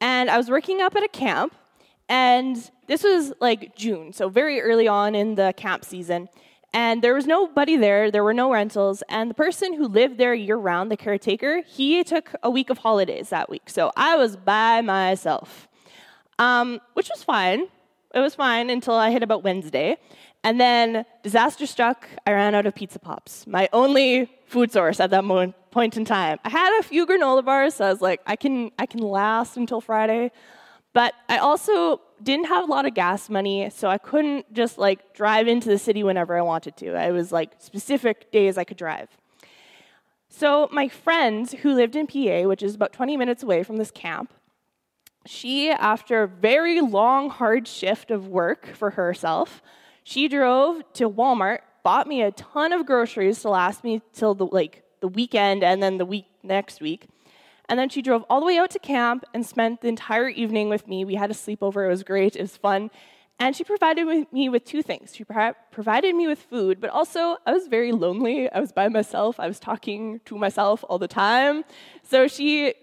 And 0.00 0.30
I 0.30 0.36
was 0.36 0.48
working 0.48 0.80
up 0.80 0.94
at 0.94 1.02
a 1.02 1.08
camp, 1.08 1.56
and 2.08 2.70
this 2.86 3.02
was 3.02 3.32
like 3.40 3.74
June, 3.74 4.12
so 4.12 4.28
very 4.28 4.60
early 4.60 4.86
on 4.86 5.16
in 5.16 5.34
the 5.34 5.52
camp 5.56 5.84
season. 5.84 6.28
And 6.72 7.02
there 7.02 7.14
was 7.14 7.26
nobody 7.26 7.76
there, 7.76 8.12
there 8.12 8.22
were 8.22 8.32
no 8.32 8.52
rentals, 8.52 9.02
and 9.08 9.28
the 9.28 9.34
person 9.34 9.74
who 9.74 9.88
lived 9.88 10.18
there 10.18 10.34
year 10.34 10.56
round, 10.56 10.88
the 10.88 10.96
caretaker, 10.96 11.62
he 11.62 12.04
took 12.04 12.32
a 12.44 12.50
week 12.50 12.70
of 12.70 12.78
holidays 12.78 13.30
that 13.30 13.50
week. 13.50 13.68
So 13.68 13.90
I 13.96 14.14
was 14.16 14.36
by 14.36 14.82
myself, 14.82 15.66
um, 16.38 16.80
which 16.94 17.10
was 17.12 17.24
fine. 17.24 17.66
It 18.14 18.20
was 18.20 18.34
fine 18.34 18.68
until 18.68 18.94
I 18.94 19.10
hit 19.10 19.22
about 19.22 19.42
Wednesday. 19.42 19.96
And 20.44 20.60
then 20.60 21.04
disaster 21.22 21.66
struck. 21.66 22.08
I 22.26 22.32
ran 22.32 22.54
out 22.54 22.66
of 22.66 22.74
pizza 22.74 22.98
pops, 22.98 23.46
my 23.46 23.68
only 23.72 24.30
food 24.46 24.72
source 24.72 24.98
at 25.00 25.10
that 25.10 25.24
moment, 25.24 25.54
point 25.70 25.96
in 25.96 26.04
time. 26.04 26.38
I 26.44 26.50
had 26.50 26.78
a 26.80 26.82
few 26.82 27.06
granola 27.06 27.44
bars, 27.44 27.74
so 27.74 27.86
I 27.86 27.90
was 27.90 28.00
like, 28.00 28.20
I 28.26 28.36
can, 28.36 28.70
I 28.78 28.86
can 28.86 29.00
last 29.00 29.56
until 29.56 29.80
Friday. 29.80 30.32
But 30.92 31.14
I 31.28 31.38
also 31.38 32.02
didn't 32.22 32.46
have 32.46 32.68
a 32.68 32.70
lot 32.70 32.84
of 32.84 32.92
gas 32.92 33.30
money, 33.30 33.70
so 33.70 33.88
I 33.88 33.98
couldn't 33.98 34.52
just 34.52 34.78
like 34.78 35.14
drive 35.14 35.48
into 35.48 35.68
the 35.68 35.78
city 35.78 36.02
whenever 36.02 36.36
I 36.36 36.42
wanted 36.42 36.76
to. 36.78 36.94
I 36.94 37.12
was 37.12 37.32
like 37.32 37.52
specific 37.58 38.30
days 38.30 38.58
I 38.58 38.64
could 38.64 38.76
drive. 38.76 39.08
So 40.28 40.68
my 40.72 40.88
friend 40.88 41.50
who 41.50 41.74
lived 41.74 41.96
in 41.96 42.06
PA, 42.06 42.48
which 42.48 42.62
is 42.62 42.74
about 42.74 42.92
20 42.92 43.16
minutes 43.16 43.42
away 43.42 43.62
from 43.62 43.76
this 43.76 43.90
camp, 43.90 44.32
she, 45.24 45.70
after 45.70 46.22
a 46.22 46.28
very 46.28 46.80
long, 46.80 47.30
hard 47.30 47.68
shift 47.68 48.10
of 48.10 48.28
work 48.28 48.66
for 48.74 48.90
herself, 48.90 49.62
she 50.04 50.28
drove 50.28 50.82
to 50.94 51.08
Walmart, 51.08 51.60
bought 51.82 52.06
me 52.06 52.22
a 52.22 52.30
ton 52.32 52.72
of 52.72 52.86
groceries 52.86 53.40
to 53.42 53.50
last 53.50 53.84
me 53.84 54.02
till 54.12 54.34
the 54.34 54.46
like 54.46 54.82
the 55.00 55.08
weekend 55.08 55.62
and 55.64 55.82
then 55.82 55.98
the 55.98 56.06
week 56.06 56.26
next 56.42 56.80
week. 56.80 57.08
And 57.68 57.78
then 57.78 57.88
she 57.88 58.02
drove 58.02 58.24
all 58.28 58.40
the 58.40 58.46
way 58.46 58.58
out 58.58 58.70
to 58.70 58.78
camp 58.78 59.24
and 59.32 59.46
spent 59.46 59.80
the 59.80 59.88
entire 59.88 60.28
evening 60.28 60.68
with 60.68 60.86
me. 60.86 61.04
We 61.04 61.14
had 61.14 61.30
a 61.30 61.34
sleepover. 61.34 61.86
It 61.86 61.88
was 61.88 62.02
great. 62.02 62.36
It 62.36 62.42
was 62.42 62.56
fun. 62.56 62.90
And 63.38 63.56
she 63.56 63.64
provided 63.64 64.26
me 64.30 64.48
with 64.48 64.64
two 64.64 64.82
things. 64.82 65.14
She 65.16 65.24
provided 65.24 66.14
me 66.14 66.26
with 66.26 66.38
food, 66.38 66.80
but 66.80 66.90
also 66.90 67.38
I 67.46 67.52
was 67.52 67.66
very 67.66 67.90
lonely. 67.90 68.50
I 68.50 68.60
was 68.60 68.72
by 68.72 68.88
myself. 68.88 69.40
I 69.40 69.48
was 69.48 69.58
talking 69.58 70.20
to 70.26 70.36
myself 70.36 70.84
all 70.88 70.98
the 70.98 71.08
time. 71.08 71.64
So 72.02 72.28
she 72.28 72.74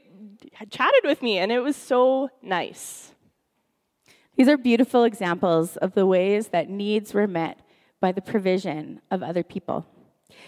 chatted 0.69 1.03
with 1.03 1.21
me, 1.21 1.37
and 1.37 1.51
it 1.51 1.59
was 1.59 1.75
so 1.75 2.29
nice. 2.41 3.13
These 4.39 4.47
are 4.47 4.57
beautiful 4.57 5.03
examples 5.03 5.75
of 5.75 5.95
the 5.95 6.05
ways 6.05 6.47
that 6.47 6.69
needs 6.69 7.13
were 7.13 7.27
met 7.27 7.59
by 7.99 8.13
the 8.13 8.21
provision 8.21 9.01
of 9.11 9.21
other 9.21 9.43
people. 9.43 9.85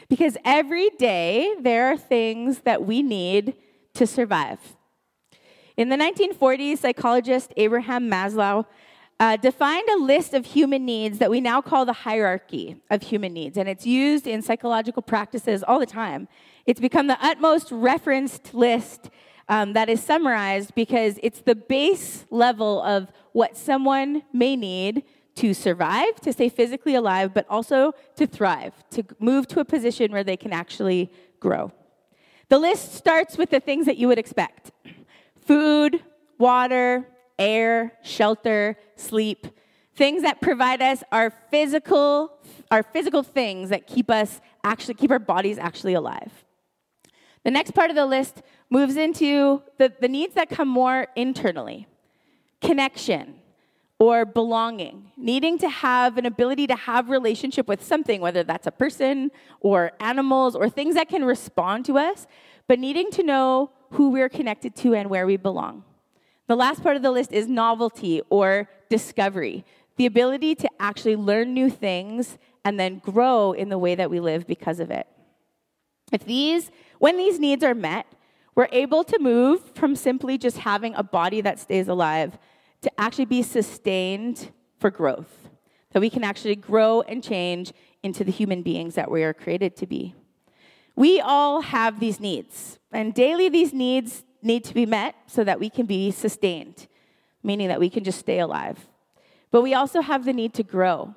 Because 0.08 0.38
every 0.46 0.92
day 0.92 1.54
there 1.60 1.92
are 1.92 1.98
things 1.98 2.60
that 2.60 2.86
we 2.86 3.04
need 3.04 3.54
to 3.96 4.08
survive. 4.08 4.60
In 5.76 5.90
the 5.90 5.98
1940s, 5.98 6.78
psychologist 6.78 7.52
Abraham 7.58 8.10
Maslow 8.10 8.66
uh, 9.20 9.36
defined 9.36 9.90
a 9.90 9.98
list 9.98 10.34
of 10.34 10.46
human 10.46 10.86
needs 10.86 11.18
that 11.18 11.30
we 11.30 11.42
now 11.42 11.60
call 11.62 11.86
the 11.86 11.92
hierarchy 11.92 12.82
of 12.90 13.02
human 13.02 13.34
needs, 13.34 13.58
and 13.58 13.68
it's 13.68 13.86
used 13.86 14.26
in 14.26 14.42
psychological 14.42 15.02
practices 15.02 15.66
all 15.68 15.82
the 15.82 15.86
time. 15.86 16.30
It's 16.66 16.80
become 16.80 17.08
the 17.08 17.18
utmost 17.22 17.68
referenced 17.74 18.54
list 18.54 19.10
um, 19.52 19.74
that 19.74 19.90
is 19.90 20.02
summarized 20.02 20.74
because 20.76 21.20
it's 21.22 21.42
the 21.42 21.56
base 21.56 22.26
level 22.32 22.82
of 22.82 23.12
what 23.34 23.58
someone 23.58 24.24
may 24.32 24.56
need 24.56 25.04
to 25.36 25.54
survive, 25.54 26.16
to 26.22 26.32
stay 26.32 26.48
physically 26.48 26.96
alive, 26.96 27.34
but 27.34 27.46
also 27.50 27.92
to 28.16 28.26
thrive, 28.26 28.74
to 28.92 29.04
move 29.20 29.48
to 29.48 29.60
a 29.60 29.66
position 29.66 30.12
where 30.14 30.24
they 30.24 30.38
can 30.38 30.54
actually 30.54 31.12
grow. 31.42 31.70
The 32.48 32.60
list 32.60 32.96
starts 32.96 33.38
with 33.38 33.50
the 33.50 33.60
things 33.60 33.86
that 33.88 33.98
you 33.98 34.08
would 34.08 34.18
expect 34.18 34.72
food, 35.46 36.02
water, 36.38 37.06
air, 37.38 37.94
shelter, 38.04 38.78
sleep, 38.96 39.48
things 39.96 40.22
that 40.22 40.40
provide 40.40 40.82
us 40.82 41.04
our 41.12 41.30
physical, 41.30 42.38
our 42.70 42.84
physical 42.84 43.22
things 43.22 43.70
that 43.70 43.86
keep 43.86 44.10
us 44.10 44.40
actually 44.64 44.94
keep 44.94 45.12
our 45.12 45.20
bodies 45.20 45.58
actually 45.58 45.94
alive. 45.94 46.32
The 47.44 47.52
next 47.52 47.72
part 47.72 47.90
of 47.90 47.96
the 47.96 48.06
list 48.06 48.42
moves 48.70 48.96
into 48.96 49.64
the, 49.78 49.92
the 50.00 50.08
needs 50.08 50.36
that 50.36 50.50
come 50.50 50.68
more 50.68 51.08
internally 51.16 51.88
connection 52.62 53.36
or 54.02 54.26
belonging, 54.26 55.12
needing 55.18 55.58
to 55.60 55.70
have 55.70 56.18
an 56.18 56.26
ability 56.26 56.66
to 56.68 56.76
have 56.76 57.10
relationship 57.10 57.68
with 57.68 57.84
something, 57.84 58.22
whether 58.22 58.44
that's 58.44 58.66
a 58.66 58.72
person 58.72 59.30
or 59.60 59.92
animals 60.00 60.56
or 60.56 60.70
things 60.70 60.96
that 60.96 61.08
can 61.08 61.24
respond 61.24 61.86
to 61.86 61.98
us, 61.98 62.26
but 62.68 62.80
needing 62.80 63.12
to 63.12 63.22
know 63.24 63.72
who 63.92 64.10
we're 64.10 64.30
connected 64.30 64.76
to 64.76 64.96
and 64.96 65.10
where 65.10 65.28
we 65.28 65.38
belong. 65.38 65.84
The 66.48 66.56
last 66.56 66.82
part 66.82 66.96
of 66.96 67.02
the 67.02 67.12
list 67.12 67.32
is 67.32 67.48
novelty 67.48 68.22
or 68.30 68.70
discovery, 68.90 69.64
the 69.98 70.06
ability 70.06 70.56
to 70.56 70.70
actually 70.80 71.16
learn 71.16 71.54
new 71.54 71.70
things 71.70 72.38
and 72.66 72.80
then 72.80 73.00
grow 73.00 73.52
in 73.52 73.70
the 73.70 73.78
way 73.78 73.96
that 73.96 74.10
we 74.10 74.20
live 74.20 74.48
because 74.48 74.80
of 74.80 74.90
it. 74.90 75.08
If 76.12 76.26
these, 76.26 76.72
when 77.02 77.18
these 77.18 77.40
needs 77.40 77.64
are 77.64 77.74
met, 77.74 78.06
we're 78.54 78.70
able 78.72 79.04
to 79.04 79.18
move 79.20 79.60
from 79.74 79.96
simply 79.96 80.38
just 80.38 80.60
having 80.60 80.94
a 80.94 81.02
body 81.02 81.42
that 81.42 81.60
stays 81.60 81.88
alive 81.88 82.38
to 82.84 82.92
actually 83.00 83.26
be 83.26 83.42
sustained 83.42 84.52
for 84.78 84.92
growth, 84.92 85.50
that 85.94 86.00
we 86.00 86.12
can 86.12 86.24
actually 86.24 86.56
grow 86.56 87.02
and 87.02 87.24
change 87.24 87.74
into 88.04 88.24
the 88.24 88.32
human 88.32 88.62
beings 88.62 88.94
that 88.94 89.10
we 89.10 89.24
are 89.24 89.34
created 89.34 89.76
to 89.78 89.88
be. 89.88 90.14
We 90.96 91.20
all 91.20 91.62
have 91.62 92.00
these 92.00 92.20
needs, 92.20 92.78
and 92.92 93.16
daily 93.16 93.50
these 93.50 93.74
needs 93.74 94.24
need 94.44 94.64
to 94.66 94.74
be 94.76 94.86
met 94.86 95.16
so 95.26 95.44
that 95.44 95.60
we 95.60 95.72
can 95.72 95.88
be 95.88 96.12
sustained. 96.12 96.88
meaning 97.44 97.68
that 97.68 97.80
we 97.80 97.90
can 97.90 98.04
just 98.04 98.20
stay 98.20 98.40
alive. 98.40 98.88
But 99.50 99.62
we 99.62 99.74
also 99.74 100.02
have 100.02 100.26
the 100.26 100.34
need 100.34 100.54
to 100.56 100.64
grow. 100.64 101.16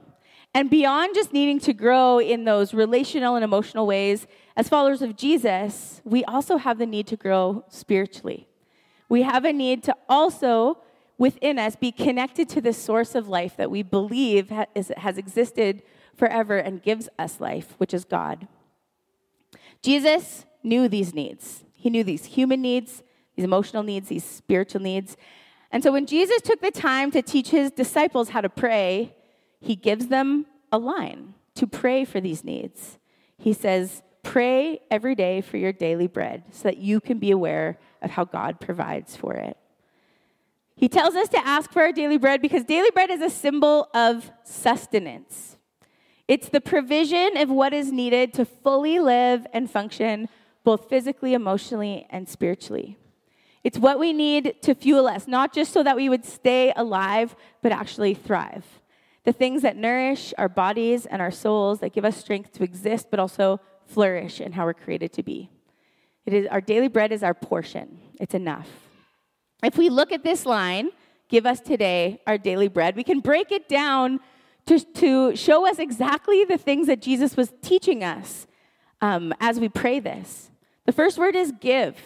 And 0.54 0.70
beyond 0.70 1.16
just 1.16 1.32
needing 1.32 1.58
to 1.60 1.72
grow 1.72 2.20
in 2.20 2.44
those 2.44 2.72
relational 2.72 3.34
and 3.34 3.44
emotional 3.44 3.88
ways, 3.88 4.28
as 4.56 4.68
followers 4.68 5.02
of 5.02 5.16
Jesus, 5.16 6.00
we 6.04 6.24
also 6.24 6.58
have 6.58 6.78
the 6.78 6.86
need 6.86 7.08
to 7.08 7.16
grow 7.16 7.64
spiritually. 7.68 8.46
We 9.08 9.22
have 9.22 9.44
a 9.44 9.52
need 9.52 9.82
to 9.82 9.96
also, 10.08 10.78
within 11.18 11.58
us, 11.58 11.74
be 11.74 11.90
connected 11.90 12.48
to 12.50 12.60
the 12.60 12.72
source 12.72 13.16
of 13.16 13.28
life 13.28 13.56
that 13.56 13.68
we 13.70 13.82
believe 13.82 14.50
has 14.50 15.18
existed 15.18 15.82
forever 16.16 16.56
and 16.56 16.80
gives 16.80 17.08
us 17.18 17.40
life, 17.40 17.74
which 17.78 17.92
is 17.92 18.04
God. 18.04 18.46
Jesus 19.82 20.46
knew 20.62 20.88
these 20.88 21.12
needs. 21.12 21.64
He 21.74 21.90
knew 21.90 22.04
these 22.04 22.26
human 22.26 22.62
needs, 22.62 23.02
these 23.34 23.44
emotional 23.44 23.82
needs, 23.82 24.08
these 24.08 24.24
spiritual 24.24 24.80
needs. 24.80 25.16
And 25.72 25.82
so 25.82 25.90
when 25.90 26.06
Jesus 26.06 26.40
took 26.40 26.60
the 26.60 26.70
time 26.70 27.10
to 27.10 27.22
teach 27.22 27.50
his 27.50 27.72
disciples 27.72 28.28
how 28.28 28.40
to 28.40 28.48
pray, 28.48 29.16
he 29.60 29.76
gives 29.76 30.08
them 30.08 30.46
a 30.70 30.78
line 30.78 31.34
to 31.54 31.66
pray 31.66 32.04
for 32.04 32.20
these 32.20 32.44
needs. 32.44 32.98
He 33.38 33.52
says, 33.52 34.02
Pray 34.22 34.80
every 34.90 35.14
day 35.14 35.42
for 35.42 35.58
your 35.58 35.72
daily 35.72 36.06
bread 36.06 36.44
so 36.50 36.62
that 36.62 36.78
you 36.78 36.98
can 36.98 37.18
be 37.18 37.30
aware 37.30 37.78
of 38.00 38.10
how 38.10 38.24
God 38.24 38.58
provides 38.58 39.14
for 39.14 39.34
it. 39.34 39.58
He 40.76 40.88
tells 40.88 41.14
us 41.14 41.28
to 41.28 41.46
ask 41.46 41.70
for 41.70 41.82
our 41.82 41.92
daily 41.92 42.16
bread 42.16 42.40
because 42.40 42.64
daily 42.64 42.90
bread 42.90 43.10
is 43.10 43.20
a 43.20 43.28
symbol 43.28 43.88
of 43.94 44.30
sustenance. 44.42 45.58
It's 46.26 46.48
the 46.48 46.60
provision 46.60 47.36
of 47.36 47.50
what 47.50 47.74
is 47.74 47.92
needed 47.92 48.32
to 48.34 48.46
fully 48.46 48.98
live 48.98 49.46
and 49.52 49.70
function 49.70 50.28
both 50.64 50.88
physically, 50.88 51.34
emotionally, 51.34 52.06
and 52.08 52.26
spiritually. 52.26 52.96
It's 53.62 53.78
what 53.78 53.98
we 53.98 54.12
need 54.12 54.56
to 54.62 54.74
fuel 54.74 55.06
us, 55.06 55.28
not 55.28 55.52
just 55.52 55.72
so 55.72 55.82
that 55.82 55.96
we 55.96 56.08
would 56.08 56.24
stay 56.24 56.72
alive, 56.74 57.36
but 57.62 57.70
actually 57.70 58.14
thrive. 58.14 58.64
The 59.24 59.32
things 59.32 59.62
that 59.62 59.76
nourish 59.76 60.34
our 60.36 60.48
bodies 60.48 61.06
and 61.06 61.22
our 61.22 61.30
souls, 61.30 61.80
that 61.80 61.92
give 61.92 62.04
us 62.04 62.16
strength 62.16 62.52
to 62.52 62.64
exist, 62.64 63.08
but 63.10 63.18
also 63.18 63.60
flourish 63.86 64.40
in 64.40 64.52
how 64.52 64.64
we're 64.64 64.74
created 64.74 65.12
to 65.14 65.22
be. 65.22 65.50
It 66.26 66.32
is, 66.32 66.46
our 66.48 66.60
daily 66.60 66.88
bread 66.88 67.12
is 67.12 67.22
our 67.22 67.34
portion, 67.34 68.00
it's 68.20 68.34
enough. 68.34 68.68
If 69.62 69.78
we 69.78 69.88
look 69.88 70.12
at 70.12 70.24
this 70.24 70.46
line, 70.46 70.90
give 71.28 71.46
us 71.46 71.60
today 71.60 72.20
our 72.26 72.38
daily 72.38 72.68
bread, 72.68 72.96
we 72.96 73.04
can 73.04 73.20
break 73.20 73.50
it 73.50 73.68
down 73.68 74.20
to, 74.66 74.78
to 74.78 75.36
show 75.36 75.68
us 75.68 75.78
exactly 75.78 76.44
the 76.44 76.58
things 76.58 76.86
that 76.86 77.02
Jesus 77.02 77.36
was 77.36 77.52
teaching 77.62 78.02
us 78.02 78.46
um, 79.00 79.34
as 79.40 79.60
we 79.60 79.68
pray 79.68 80.00
this. 80.00 80.50
The 80.86 80.92
first 80.92 81.18
word 81.18 81.36
is 81.36 81.52
give. 81.60 81.96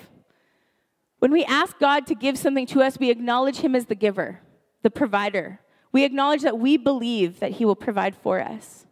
When 1.21 1.33
we 1.33 1.45
ask 1.45 1.79
God 1.79 2.07
to 2.07 2.15
give 2.15 2.39
something 2.39 2.67
to 2.67 2.83
us, 2.83 2.99
we 2.99 3.11
acknowledge 3.11 3.59
Him 3.59 3.75
as 3.75 3.87
the 3.87 3.95
giver, 3.95 4.41
the 4.83 4.91
provider. 4.91 5.61
We 5.93 6.05
acknowledge 6.05 6.43
that 6.43 6.59
we 6.59 6.77
believe 6.77 7.41
that 7.41 7.53
He 7.53 7.65
will 7.65 7.77
provide 7.77 8.15
for 8.15 8.41
us. 8.41 8.87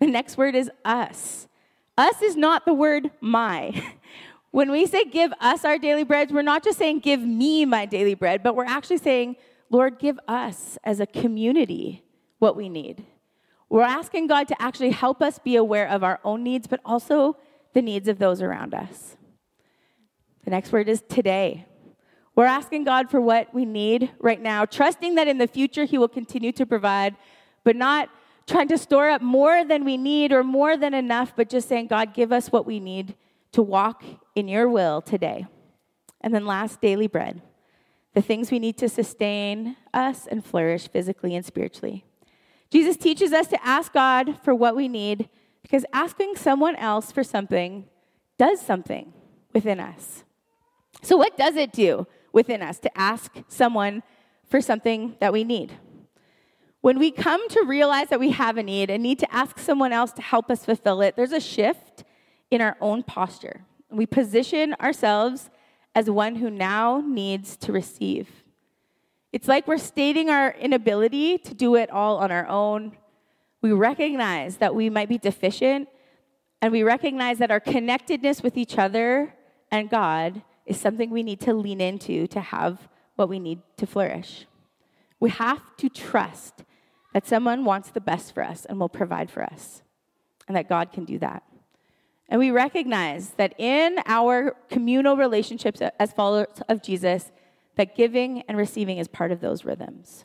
The 0.00 0.06
next 0.06 0.36
word 0.36 0.54
is 0.54 0.70
us. 0.84 1.48
Us 1.96 2.20
is 2.20 2.36
not 2.36 2.66
the 2.66 2.74
word 2.74 3.10
my. 3.20 3.82
When 4.56 4.70
we 4.70 4.86
say 4.86 5.04
give 5.04 5.34
us 5.38 5.66
our 5.66 5.76
daily 5.76 6.02
bread, 6.02 6.30
we're 6.30 6.40
not 6.40 6.64
just 6.64 6.78
saying 6.78 7.00
give 7.00 7.20
me 7.20 7.66
my 7.66 7.84
daily 7.84 8.14
bread, 8.14 8.42
but 8.42 8.56
we're 8.56 8.64
actually 8.64 8.96
saying, 8.96 9.36
Lord, 9.68 9.98
give 9.98 10.18
us 10.26 10.78
as 10.82 10.98
a 10.98 11.06
community 11.06 12.02
what 12.38 12.56
we 12.56 12.70
need. 12.70 13.04
We're 13.68 13.82
asking 13.82 14.28
God 14.28 14.48
to 14.48 14.62
actually 14.62 14.92
help 14.92 15.20
us 15.20 15.38
be 15.38 15.56
aware 15.56 15.86
of 15.86 16.02
our 16.02 16.20
own 16.24 16.42
needs, 16.42 16.66
but 16.66 16.80
also 16.86 17.36
the 17.74 17.82
needs 17.82 18.08
of 18.08 18.18
those 18.18 18.40
around 18.40 18.72
us. 18.72 19.18
The 20.44 20.50
next 20.50 20.72
word 20.72 20.88
is 20.88 21.02
today. 21.06 21.66
We're 22.36 22.44
asking 22.44 22.84
God 22.84 23.10
for 23.10 23.20
what 23.20 23.52
we 23.52 23.64
need 23.64 24.12
right 24.20 24.40
now, 24.40 24.64
trusting 24.66 25.14
that 25.16 25.26
in 25.26 25.38
the 25.38 25.46
future 25.46 25.84
He 25.84 25.98
will 25.98 26.08
continue 26.08 26.52
to 26.52 26.66
provide, 26.66 27.16
but 27.64 27.74
not 27.74 28.10
trying 28.46 28.68
to 28.68 28.78
store 28.78 29.08
up 29.08 29.22
more 29.22 29.64
than 29.64 29.84
we 29.84 29.96
need 29.96 30.32
or 30.32 30.44
more 30.44 30.76
than 30.76 30.94
enough, 30.94 31.34
but 31.34 31.48
just 31.48 31.68
saying, 31.68 31.88
God, 31.88 32.14
give 32.14 32.30
us 32.30 32.52
what 32.52 32.66
we 32.66 32.78
need 32.78 33.16
to 33.52 33.62
walk 33.62 34.04
in 34.34 34.46
your 34.46 34.68
will 34.68 35.00
today. 35.00 35.46
And 36.20 36.32
then 36.32 36.46
last, 36.46 36.80
daily 36.80 37.08
bread 37.08 37.42
the 38.16 38.22
things 38.22 38.50
we 38.50 38.58
need 38.58 38.78
to 38.78 38.88
sustain 38.88 39.76
us 39.92 40.26
and 40.26 40.42
flourish 40.42 40.88
physically 40.88 41.36
and 41.36 41.44
spiritually. 41.44 42.02
Jesus 42.70 42.96
teaches 42.96 43.30
us 43.34 43.46
to 43.48 43.62
ask 43.62 43.92
God 43.92 44.40
for 44.42 44.54
what 44.54 44.74
we 44.74 44.88
need 44.88 45.28
because 45.60 45.84
asking 45.92 46.36
someone 46.36 46.76
else 46.76 47.12
for 47.12 47.22
something 47.22 47.84
does 48.38 48.58
something 48.58 49.12
within 49.52 49.78
us. 49.78 50.24
So, 51.02 51.18
what 51.18 51.36
does 51.36 51.56
it 51.56 51.72
do 51.72 52.06
within 52.32 52.62
us 52.62 52.78
to 52.80 52.98
ask 52.98 53.32
someone 53.48 54.02
for 54.48 54.60
something 54.60 55.16
that 55.20 55.32
we 55.32 55.44
need? 55.44 55.72
When 56.80 56.98
we 56.98 57.10
come 57.10 57.48
to 57.48 57.64
realize 57.64 58.08
that 58.10 58.20
we 58.20 58.30
have 58.30 58.56
a 58.56 58.62
need 58.62 58.90
and 58.90 59.02
need 59.02 59.18
to 59.18 59.34
ask 59.34 59.58
someone 59.58 59.92
else 59.92 60.12
to 60.12 60.22
help 60.22 60.50
us 60.50 60.64
fulfill 60.64 61.02
it, 61.02 61.16
there's 61.16 61.32
a 61.32 61.40
shift 61.40 62.04
in 62.50 62.60
our 62.60 62.76
own 62.80 63.02
posture. 63.02 63.62
We 63.90 64.06
position 64.06 64.74
ourselves 64.80 65.50
as 65.94 66.10
one 66.10 66.36
who 66.36 66.50
now 66.50 67.02
needs 67.04 67.56
to 67.56 67.72
receive. 67.72 68.28
It's 69.32 69.48
like 69.48 69.66
we're 69.66 69.78
stating 69.78 70.30
our 70.30 70.52
inability 70.52 71.38
to 71.38 71.54
do 71.54 71.74
it 71.74 71.90
all 71.90 72.18
on 72.18 72.30
our 72.30 72.46
own. 72.46 72.96
We 73.62 73.72
recognize 73.72 74.58
that 74.58 74.74
we 74.74 74.88
might 74.88 75.08
be 75.08 75.18
deficient, 75.18 75.88
and 76.62 76.72
we 76.72 76.82
recognize 76.82 77.38
that 77.38 77.50
our 77.50 77.60
connectedness 77.60 78.42
with 78.42 78.56
each 78.56 78.78
other 78.78 79.34
and 79.70 79.90
God 79.90 80.42
is 80.66 80.78
something 80.78 81.10
we 81.10 81.22
need 81.22 81.40
to 81.40 81.54
lean 81.54 81.80
into 81.80 82.26
to 82.28 82.40
have 82.40 82.88
what 83.14 83.28
we 83.28 83.38
need 83.38 83.60
to 83.78 83.86
flourish. 83.86 84.46
We 85.20 85.30
have 85.30 85.62
to 85.78 85.88
trust 85.88 86.64
that 87.14 87.26
someone 87.26 87.64
wants 87.64 87.90
the 87.90 88.00
best 88.00 88.34
for 88.34 88.42
us 88.42 88.66
and 88.66 88.78
will 88.78 88.90
provide 88.90 89.30
for 89.30 89.42
us, 89.42 89.82
and 90.46 90.56
that 90.56 90.68
God 90.68 90.92
can 90.92 91.04
do 91.04 91.18
that. 91.20 91.42
And 92.28 92.40
we 92.40 92.50
recognize 92.50 93.30
that 93.30 93.54
in 93.58 94.00
our 94.04 94.56
communal 94.68 95.16
relationships 95.16 95.80
as 95.98 96.12
followers 96.12 96.48
of 96.68 96.82
Jesus, 96.82 97.30
that 97.76 97.94
giving 97.94 98.42
and 98.48 98.58
receiving 98.58 98.98
is 98.98 99.06
part 99.06 99.32
of 99.32 99.40
those 99.40 99.64
rhythms. 99.64 100.24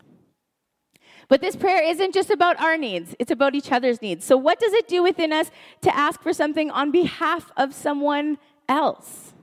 But 1.27 1.39
this 1.39 1.55
prayer 1.55 1.81
isn't 1.81 2.13
just 2.13 2.29
about 2.29 2.59
our 2.59 2.75
needs, 2.75 3.15
it's 3.19 3.31
about 3.31 3.55
each 3.55 3.71
other's 3.71 4.01
needs. 4.01 4.25
So, 4.25 4.35
what 4.35 4.59
does 4.59 4.73
it 4.73 4.87
do 4.87 5.03
within 5.03 5.31
us 5.31 5.49
to 5.81 5.95
ask 5.95 6.21
for 6.21 6.33
something 6.33 6.69
on 6.71 6.91
behalf 6.91 7.51
of 7.55 7.73
someone 7.73 8.37
else? 8.67 9.33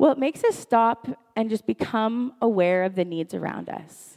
Well, 0.00 0.12
it 0.12 0.18
makes 0.18 0.42
us 0.44 0.56
stop 0.56 1.08
and 1.36 1.50
just 1.50 1.66
become 1.66 2.32
aware 2.40 2.84
of 2.84 2.94
the 2.94 3.04
needs 3.04 3.34
around 3.34 3.68
us. 3.68 4.16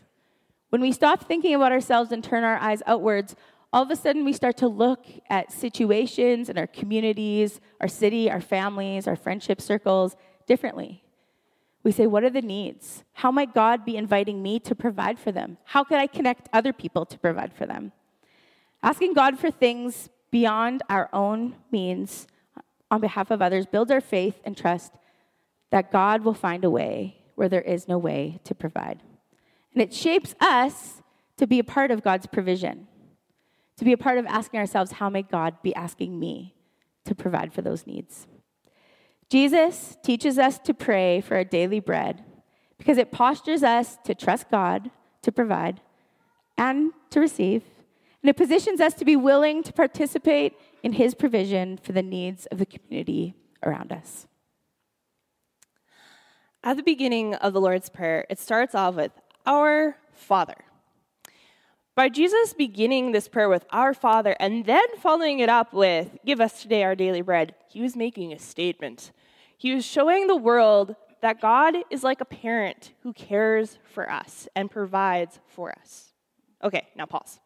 When 0.69 0.79
we 0.79 0.93
stop 0.93 1.27
thinking 1.27 1.53
about 1.55 1.73
ourselves 1.73 2.13
and 2.13 2.23
turn 2.23 2.45
our 2.45 2.55
eyes 2.55 2.81
outwards, 2.87 3.35
all 3.73 3.83
of 3.83 3.91
a 3.91 3.97
sudden 3.97 4.23
we 4.23 4.31
start 4.31 4.55
to 4.59 4.69
look 4.69 5.05
at 5.29 5.51
situations 5.51 6.47
in 6.47 6.57
our 6.57 6.67
communities, 6.67 7.59
our 7.81 7.89
city, 7.89 8.31
our 8.31 8.39
families, 8.39 9.09
our 9.09 9.17
friendship 9.17 9.59
circles 9.59 10.15
differently. 10.47 11.03
We 11.83 11.91
say, 11.91 12.07
What 12.07 12.23
are 12.23 12.29
the 12.29 12.41
needs? 12.41 13.03
How 13.11 13.29
might 13.29 13.53
God 13.53 13.83
be 13.83 13.97
inviting 13.97 14.41
me 14.41 14.61
to 14.61 14.73
provide 14.73 15.19
for 15.19 15.33
them? 15.33 15.57
How 15.65 15.83
can 15.83 15.97
I 15.99 16.07
connect 16.07 16.47
other 16.53 16.71
people 16.71 17.05
to 17.07 17.19
provide 17.19 17.51
for 17.51 17.65
them? 17.65 17.91
Asking 18.81 19.13
God 19.13 19.37
for 19.37 19.51
things 19.51 20.09
beyond 20.31 20.81
our 20.87 21.09
own 21.11 21.55
means 21.71 22.25
on 22.89 23.01
behalf 23.01 23.31
of 23.31 23.41
others 23.41 23.65
builds 23.65 23.91
our 23.91 23.99
faith 23.99 24.39
and 24.45 24.55
trust 24.55 24.93
that 25.73 25.91
God 25.91 26.23
will 26.23 26.33
find 26.33 26.63
a 26.63 26.69
way 26.69 27.17
where 27.35 27.49
there 27.49 27.61
is 27.61 27.87
no 27.87 27.97
way 27.97 28.39
to 28.45 28.53
provide. 28.53 29.01
And 29.73 29.81
it 29.81 29.93
shapes 29.93 30.35
us 30.39 31.01
to 31.37 31.47
be 31.47 31.59
a 31.59 31.63
part 31.63 31.91
of 31.91 32.03
God's 32.03 32.27
provision 32.27 32.87
to 33.77 33.85
be 33.85 33.93
a 33.93 33.97
part 33.97 34.17
of 34.17 34.25
asking 34.27 34.59
ourselves, 34.59 34.93
how 34.93 35.09
may 35.09 35.23
God 35.23 35.55
be 35.61 35.73
asking 35.75 36.19
me 36.19 36.55
to 37.05 37.15
provide 37.15 37.53
for 37.53 37.61
those 37.61 37.87
needs? 37.87 38.27
Jesus 39.29 39.97
teaches 40.03 40.37
us 40.37 40.59
to 40.59 40.73
pray 40.73 41.21
for 41.21 41.35
our 41.35 41.43
daily 41.43 41.79
bread 41.79 42.23
because 42.77 42.97
it 42.97 43.11
postures 43.11 43.63
us 43.63 43.97
to 44.05 44.13
trust 44.13 44.49
God 44.51 44.91
to 45.23 45.31
provide 45.31 45.81
and 46.57 46.91
to 47.09 47.19
receive. 47.19 47.63
And 48.21 48.29
it 48.29 48.37
positions 48.37 48.79
us 48.79 48.93
to 48.95 49.05
be 49.05 49.15
willing 49.15 49.63
to 49.63 49.73
participate 49.73 50.53
in 50.83 50.93
his 50.93 51.15
provision 51.15 51.77
for 51.81 51.93
the 51.93 52.03
needs 52.03 52.45
of 52.47 52.59
the 52.59 52.65
community 52.65 53.35
around 53.63 53.91
us. 53.91 54.27
At 56.65 56.77
the 56.77 56.83
beginning 56.83 57.35
of 57.35 57.51
the 57.51 57.59
Lord's 57.59 57.89
Prayer, 57.89 58.25
it 58.29 58.39
starts 58.39 58.73
off 58.73 58.95
with 58.95 59.11
Our 59.45 59.97
Father. 60.13 60.55
By 61.93 62.07
Jesus 62.07 62.53
beginning 62.53 63.11
this 63.11 63.27
prayer 63.27 63.49
with 63.49 63.65
Our 63.71 63.93
Father 63.93 64.33
and 64.39 64.65
then 64.65 64.85
following 65.01 65.39
it 65.39 65.49
up 65.49 65.73
with 65.73 66.17
Give 66.25 66.39
us 66.39 66.61
today 66.61 66.83
our 66.83 66.95
daily 66.95 67.21
bread, 67.21 67.53
he 67.67 67.81
was 67.81 67.97
making 67.97 68.31
a 68.31 68.39
statement. 68.39 69.11
He 69.57 69.75
was 69.75 69.85
showing 69.85 70.27
the 70.27 70.37
world 70.37 70.95
that 71.21 71.41
God 71.41 71.75
is 71.89 72.01
like 72.01 72.21
a 72.21 72.25
parent 72.25 72.93
who 73.01 73.11
cares 73.11 73.77
for 73.93 74.09
us 74.09 74.47
and 74.55 74.71
provides 74.71 75.41
for 75.45 75.73
us. 75.77 76.13
Okay, 76.63 76.87
now 76.95 77.05
pause. 77.05 77.41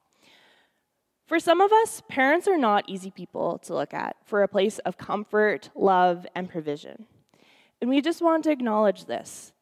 For 1.26 1.40
some 1.40 1.60
of 1.60 1.74
us, 1.74 2.04
parents 2.08 2.48
are 2.48 2.58
not 2.58 2.88
easy 2.88 3.10
people 3.10 3.58
to 3.64 3.74
look 3.74 3.96
at 3.96 4.16
for 4.26 4.44
a 4.44 4.48
place 4.48 4.78
of 4.80 5.00
comfort, 5.00 5.72
love, 5.74 6.28
and 6.36 6.48
provision. 6.48 7.08
And 7.82 7.90
we 7.90 8.02
just 8.02 8.22
want 8.22 8.44
to 8.46 8.52
acknowledge 8.52 9.06
this 9.06 9.54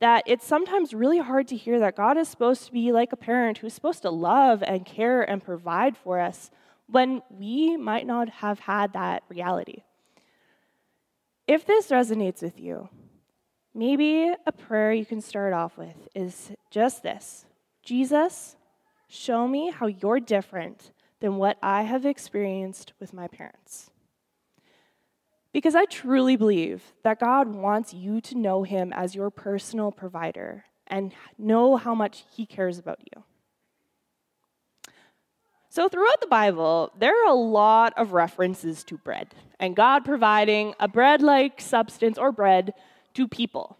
that 0.00 0.24
it's 0.26 0.46
sometimes 0.46 0.94
really 0.94 1.18
hard 1.18 1.46
to 1.46 1.56
hear 1.56 1.78
that 1.78 1.94
God 1.94 2.16
is 2.16 2.26
supposed 2.26 2.64
to 2.64 2.72
be 2.72 2.90
like 2.90 3.12
a 3.12 3.16
parent 3.16 3.58
who's 3.58 3.74
supposed 3.74 4.00
to 4.02 4.10
love 4.10 4.62
and 4.62 4.86
care 4.86 5.20
and 5.20 5.44
provide 5.44 5.94
for 5.94 6.18
us 6.18 6.50
when 6.86 7.20
we 7.28 7.76
might 7.76 8.06
not 8.06 8.28
have 8.28 8.60
had 8.60 8.94
that 8.94 9.22
reality. 9.28 9.82
If 11.46 11.66
this 11.66 11.88
resonates 11.88 12.42
with 12.42 12.58
you, 12.58 12.88
maybe 13.74 14.32
a 14.46 14.52
prayer 14.52 14.92
you 14.92 15.04
can 15.04 15.20
start 15.20 15.52
off 15.52 15.76
with 15.76 16.08
is 16.14 16.50
just 16.70 17.02
this 17.02 17.44
Jesus, 17.82 18.56
show 19.08 19.46
me 19.46 19.70
how 19.70 19.86
you're 19.86 20.20
different 20.20 20.92
than 21.20 21.36
what 21.36 21.58
I 21.62 21.82
have 21.82 22.06
experienced 22.06 22.94
with 22.98 23.12
my 23.12 23.28
parents. 23.28 23.90
Because 25.52 25.74
I 25.74 25.84
truly 25.84 26.36
believe 26.36 26.82
that 27.02 27.18
God 27.18 27.48
wants 27.48 27.92
you 27.92 28.20
to 28.22 28.38
know 28.38 28.62
Him 28.62 28.92
as 28.92 29.14
your 29.14 29.30
personal 29.30 29.90
provider 29.90 30.64
and 30.86 31.12
know 31.38 31.76
how 31.76 31.94
much 31.94 32.24
He 32.34 32.46
cares 32.46 32.78
about 32.78 33.00
you. 33.00 33.24
So, 35.72 35.88
throughout 35.88 36.20
the 36.20 36.26
Bible, 36.26 36.92
there 36.98 37.14
are 37.24 37.30
a 37.30 37.34
lot 37.34 37.92
of 37.96 38.12
references 38.12 38.82
to 38.84 38.98
bread 38.98 39.34
and 39.60 39.76
God 39.76 40.04
providing 40.04 40.74
a 40.80 40.88
bread 40.88 41.22
like 41.22 41.60
substance 41.60 42.18
or 42.18 42.32
bread 42.32 42.74
to 43.14 43.28
people. 43.28 43.76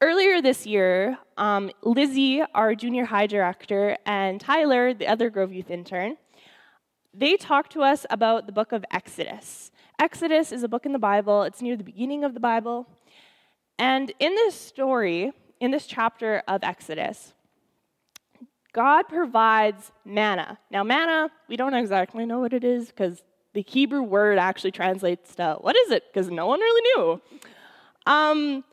Earlier 0.00 0.42
this 0.42 0.66
year, 0.66 1.18
um, 1.36 1.70
Lizzie, 1.82 2.42
our 2.54 2.74
junior 2.74 3.04
high 3.04 3.28
director, 3.28 3.96
and 4.04 4.40
Tyler, 4.40 4.92
the 4.92 5.06
other 5.06 5.30
Grove 5.30 5.52
Youth 5.52 5.70
intern, 5.70 6.16
they 7.14 7.36
talked 7.36 7.72
to 7.74 7.82
us 7.82 8.04
about 8.10 8.46
the 8.46 8.52
book 8.52 8.72
of 8.72 8.84
Exodus. 8.90 9.70
Exodus 10.02 10.50
is 10.50 10.64
a 10.64 10.68
book 10.68 10.84
in 10.84 10.92
the 10.92 10.98
Bible, 10.98 11.44
it's 11.44 11.62
near 11.62 11.76
the 11.76 11.84
beginning 11.84 12.24
of 12.24 12.34
the 12.34 12.40
Bible. 12.40 12.88
And 13.78 14.12
in 14.18 14.34
this 14.34 14.56
story, 14.56 15.30
in 15.60 15.70
this 15.70 15.86
chapter 15.86 16.42
of 16.48 16.64
Exodus, 16.64 17.34
God 18.72 19.04
provides 19.04 19.92
manna. 20.04 20.58
Now, 20.72 20.82
manna, 20.82 21.30
we 21.48 21.56
don't 21.56 21.74
exactly 21.74 22.26
know 22.26 22.40
what 22.40 22.52
it 22.52 22.64
is 22.64 22.88
because 22.88 23.22
the 23.52 23.64
Hebrew 23.64 24.02
word 24.02 24.38
actually 24.38 24.72
translates 24.72 25.36
to 25.36 25.58
what 25.60 25.76
is 25.76 25.92
it? 25.92 26.02
Because 26.12 26.28
no 26.32 26.46
one 26.46 26.58
really 26.58 26.82
knew. 26.96 27.20
Um, 28.04 28.64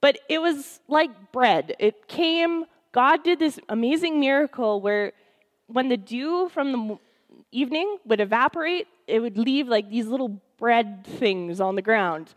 but 0.00 0.20
it 0.30 0.40
was 0.40 0.80
like 0.88 1.32
bread. 1.32 1.76
It 1.80 2.08
came, 2.08 2.64
God 2.92 3.22
did 3.22 3.38
this 3.38 3.60
amazing 3.68 4.20
miracle 4.20 4.80
where 4.80 5.12
when 5.66 5.90
the 5.90 5.98
dew 5.98 6.48
from 6.48 6.72
the 6.72 6.98
evening 7.50 7.98
would 8.06 8.20
evaporate, 8.20 8.86
it 9.06 9.20
would 9.20 9.36
leave 9.36 9.68
like 9.68 9.90
these 9.90 10.06
little 10.06 10.40
bread 10.62 11.04
things 11.04 11.60
on 11.60 11.74
the 11.74 11.82
ground. 11.82 12.32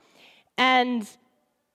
And 0.58 1.08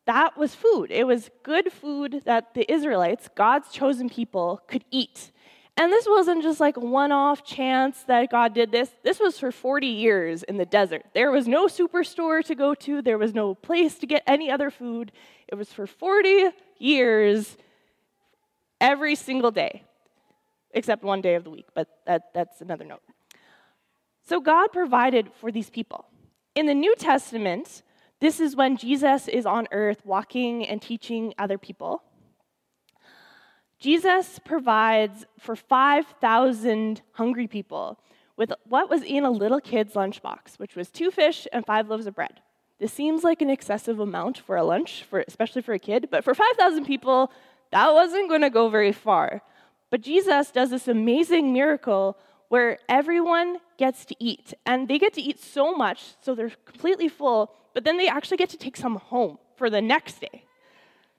that 0.06 0.36
was 0.36 0.52
food. 0.52 0.90
It 0.90 1.06
was 1.06 1.30
good 1.44 1.72
food 1.72 2.22
that 2.24 2.54
the 2.54 2.70
Israelites, 2.70 3.28
God's 3.36 3.70
chosen 3.70 4.08
people, 4.08 4.60
could 4.66 4.84
eat. 4.90 5.30
And 5.76 5.92
this 5.92 6.06
wasn't 6.08 6.42
just 6.42 6.58
like 6.58 6.76
a 6.76 6.80
one 6.80 7.12
off 7.12 7.44
chance 7.44 8.02
that 8.08 8.32
God 8.32 8.52
did 8.52 8.72
this. 8.72 8.90
This 9.04 9.20
was 9.20 9.38
for 9.38 9.52
40 9.52 9.86
years 9.86 10.42
in 10.42 10.56
the 10.56 10.66
desert. 10.66 11.04
There 11.14 11.30
was 11.30 11.46
no 11.46 11.68
superstore 11.68 12.44
to 12.44 12.56
go 12.56 12.74
to, 12.74 13.00
there 13.00 13.16
was 13.16 13.32
no 13.32 13.54
place 13.54 13.94
to 13.98 14.06
get 14.08 14.24
any 14.26 14.50
other 14.50 14.72
food. 14.72 15.12
It 15.46 15.54
was 15.54 15.72
for 15.72 15.86
40 15.86 16.48
years, 16.78 17.56
every 18.80 19.14
single 19.14 19.52
day, 19.52 19.84
except 20.72 21.04
one 21.04 21.20
day 21.20 21.36
of 21.36 21.44
the 21.44 21.50
week, 21.50 21.68
but 21.74 21.86
that, 22.08 22.34
that's 22.34 22.60
another 22.60 22.84
note. 22.84 23.02
So 24.28 24.40
God 24.40 24.72
provided 24.72 25.30
for 25.40 25.52
these 25.52 25.70
people. 25.70 26.09
In 26.60 26.66
the 26.66 26.74
New 26.74 26.94
Testament, 26.94 27.82
this 28.20 28.38
is 28.38 28.54
when 28.54 28.76
Jesus 28.76 29.28
is 29.28 29.46
on 29.46 29.66
earth 29.72 30.04
walking 30.04 30.66
and 30.66 30.82
teaching 30.82 31.32
other 31.38 31.56
people. 31.56 32.02
Jesus 33.78 34.38
provides 34.44 35.24
for 35.38 35.56
5,000 35.56 37.00
hungry 37.12 37.46
people 37.46 37.98
with 38.36 38.52
what 38.68 38.90
was 38.90 39.02
in 39.02 39.24
a 39.24 39.30
little 39.30 39.58
kid's 39.58 39.94
lunchbox, 39.94 40.58
which 40.58 40.76
was 40.76 40.90
two 40.90 41.10
fish 41.10 41.48
and 41.50 41.64
five 41.64 41.88
loaves 41.88 42.06
of 42.06 42.14
bread. 42.14 42.42
This 42.78 42.92
seems 42.92 43.24
like 43.24 43.40
an 43.40 43.48
excessive 43.48 43.98
amount 43.98 44.36
for 44.36 44.56
a 44.56 44.62
lunch, 44.62 45.04
for, 45.08 45.24
especially 45.26 45.62
for 45.62 45.72
a 45.72 45.78
kid, 45.78 46.08
but 46.10 46.24
for 46.24 46.34
5,000 46.34 46.84
people, 46.84 47.32
that 47.70 47.94
wasn't 47.94 48.28
going 48.28 48.42
to 48.42 48.50
go 48.50 48.68
very 48.68 48.92
far. 48.92 49.40
But 49.88 50.02
Jesus 50.02 50.50
does 50.50 50.68
this 50.68 50.88
amazing 50.88 51.54
miracle 51.54 52.18
where 52.50 52.78
everyone 52.88 53.58
gets 53.78 54.04
to 54.04 54.14
eat. 54.18 54.52
And 54.66 54.88
they 54.88 54.98
get 54.98 55.14
to 55.14 55.22
eat 55.22 55.40
so 55.40 55.72
much, 55.72 56.16
so 56.20 56.34
they're 56.34 56.52
completely 56.64 57.08
full, 57.08 57.54
but 57.74 57.84
then 57.84 57.96
they 57.96 58.08
actually 58.08 58.38
get 58.38 58.50
to 58.50 58.58
take 58.58 58.76
some 58.76 58.96
home 58.96 59.38
for 59.56 59.70
the 59.70 59.80
next 59.80 60.20
day. 60.20 60.44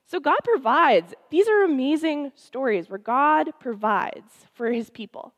So 0.05 0.19
God 0.19 0.39
provides. 0.43 1.13
These 1.29 1.47
are 1.47 1.63
amazing 1.63 2.33
stories 2.35 2.89
where 2.89 2.99
God 2.99 3.51
provides 3.61 4.45
for 4.53 4.73
his 4.73 4.89
people. 4.89 5.33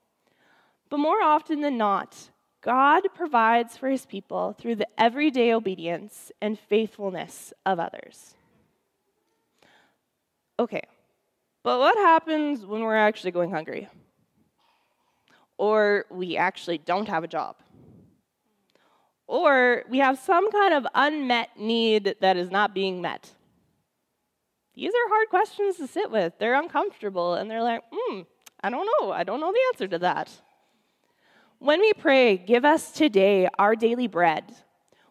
But 0.90 0.98
more 0.98 1.22
often 1.22 1.62
than 1.62 1.78
not, 1.78 2.32
God 2.62 3.04
provides 3.14 3.78
for 3.78 3.88
his 3.88 4.08
people 4.08 4.56
through 4.60 4.78
the 4.78 4.88
everyday 4.98 5.54
obedience 5.54 6.32
and 6.42 6.58
faithfulness 6.58 7.54
of 7.68 7.80
others. 7.80 8.34
Okay, 10.58 10.82
but 11.62 11.78
what 11.78 11.98
happens 11.98 12.66
when 12.66 12.82
we're 12.82 12.96
actually 12.96 13.32
going 13.32 13.52
hungry? 13.52 13.90
Or 15.58 16.06
we 16.10 16.38
actually 16.38 16.78
don't 16.78 17.08
have 17.08 17.24
a 17.24 17.28
job. 17.28 17.56
Or 19.28 19.84
we 19.90 20.00
have 20.00 20.20
some 20.20 20.52
kind 20.52 20.74
of 20.74 20.86
unmet 20.94 21.58
need 21.58 22.16
that 22.22 22.38
is 22.38 22.52
not 22.52 22.74
being 22.74 23.02
met. 23.02 23.32
These 24.76 24.92
are 24.92 25.10
hard 25.10 25.30
questions 25.30 25.78
to 25.78 25.88
sit 25.88 26.12
with. 26.12 26.34
They're 26.40 26.60
uncomfortable, 26.60 27.36
and 27.36 27.50
they're 27.50 27.64
like, 27.64 27.84
hmm, 27.92 28.22
I 28.64 28.70
don't 28.70 28.88
know. 29.00 29.12
I 29.12 29.24
don't 29.24 29.40
know 29.40 29.52
the 29.52 29.62
answer 29.74 29.88
to 29.88 30.00
that. 30.00 30.32
When 31.60 31.80
we 31.80 31.94
pray, 31.94 32.38
give 32.38 32.66
us 32.66 32.92
today 32.92 33.48
our 33.58 33.76
daily 33.76 34.08
bread, 34.08 34.56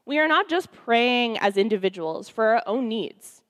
we 0.04 0.18
are 0.18 0.28
not 0.28 0.48
just 0.48 0.72
praying 0.72 1.38
as 1.38 1.56
individuals 1.56 2.28
for 2.28 2.48
our 2.48 2.62
own 2.66 2.88
needs, 2.88 3.42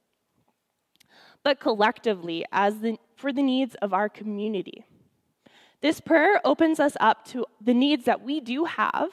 but 1.42 1.58
collectively 1.58 2.44
as 2.52 2.78
the, 2.78 2.98
for 3.16 3.32
the 3.32 3.42
needs 3.42 3.74
of 3.76 3.92
our 3.92 4.08
community. 4.08 4.84
This 5.82 6.00
prayer 6.00 6.40
opens 6.44 6.78
us 6.78 6.96
up 7.00 7.24
to 7.28 7.44
the 7.60 7.74
needs 7.74 8.04
that 8.04 8.22
we 8.22 8.40
do 8.40 8.64
have, 8.64 9.10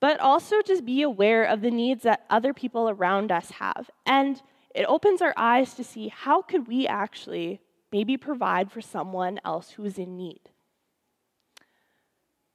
but 0.00 0.20
also 0.20 0.60
just 0.60 0.84
be 0.84 1.00
aware 1.00 1.44
of 1.44 1.62
the 1.62 1.70
needs 1.70 2.02
that 2.02 2.26
other 2.28 2.52
people 2.52 2.90
around 2.90 3.32
us 3.32 3.50
have. 3.52 3.90
And 4.04 4.40
it 4.74 4.84
opens 4.84 5.22
our 5.22 5.32
eyes 5.36 5.74
to 5.74 5.84
see 5.84 6.08
how 6.08 6.42
could 6.42 6.68
we 6.68 6.86
actually 6.86 7.60
maybe 7.90 8.16
provide 8.16 8.70
for 8.70 8.80
someone 8.80 9.40
else 9.44 9.70
who 9.70 9.84
is 9.84 9.98
in 9.98 10.16
need. 10.16 10.40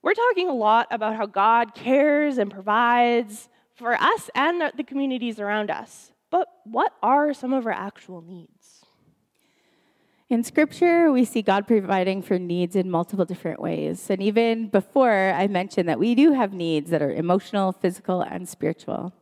We're 0.03 0.13
talking 0.13 0.47
a 0.47 0.53
lot 0.53 0.87
about 0.91 1.15
how 1.15 1.25
God 1.25 1.73
cares 1.73 2.37
and 2.37 2.51
provides 2.51 3.49
for 3.73 3.93
us 3.93 4.29
and 4.35 4.71
the 4.75 4.83
communities 4.83 5.39
around 5.39 5.69
us. 5.71 6.11
But 6.29 6.47
what 6.65 6.93
are 7.01 7.33
some 7.33 7.53
of 7.53 7.65
our 7.65 7.71
actual 7.71 8.21
needs? 8.21 8.76
In 10.29 10.43
scripture, 10.43 11.09
we 11.09 11.23
see 11.23 11.41
God 11.41 11.67
providing 11.67 12.21
for 12.21 12.37
needs 12.37 12.75
in 12.75 12.91
multiple 12.91 13.23
different 13.23 13.61
ways. 13.61 14.09
And 14.09 14.21
even 14.21 14.67
before, 14.67 15.31
I 15.31 15.47
mentioned 15.47 15.87
that 15.87 15.99
we 15.99 16.15
do 16.15 16.33
have 16.33 16.51
needs 16.51 16.89
that 16.89 17.01
are 17.01 17.13
emotional, 17.13 17.71
physical, 17.71 18.21
and 18.21 18.47
spiritual. 18.47 19.13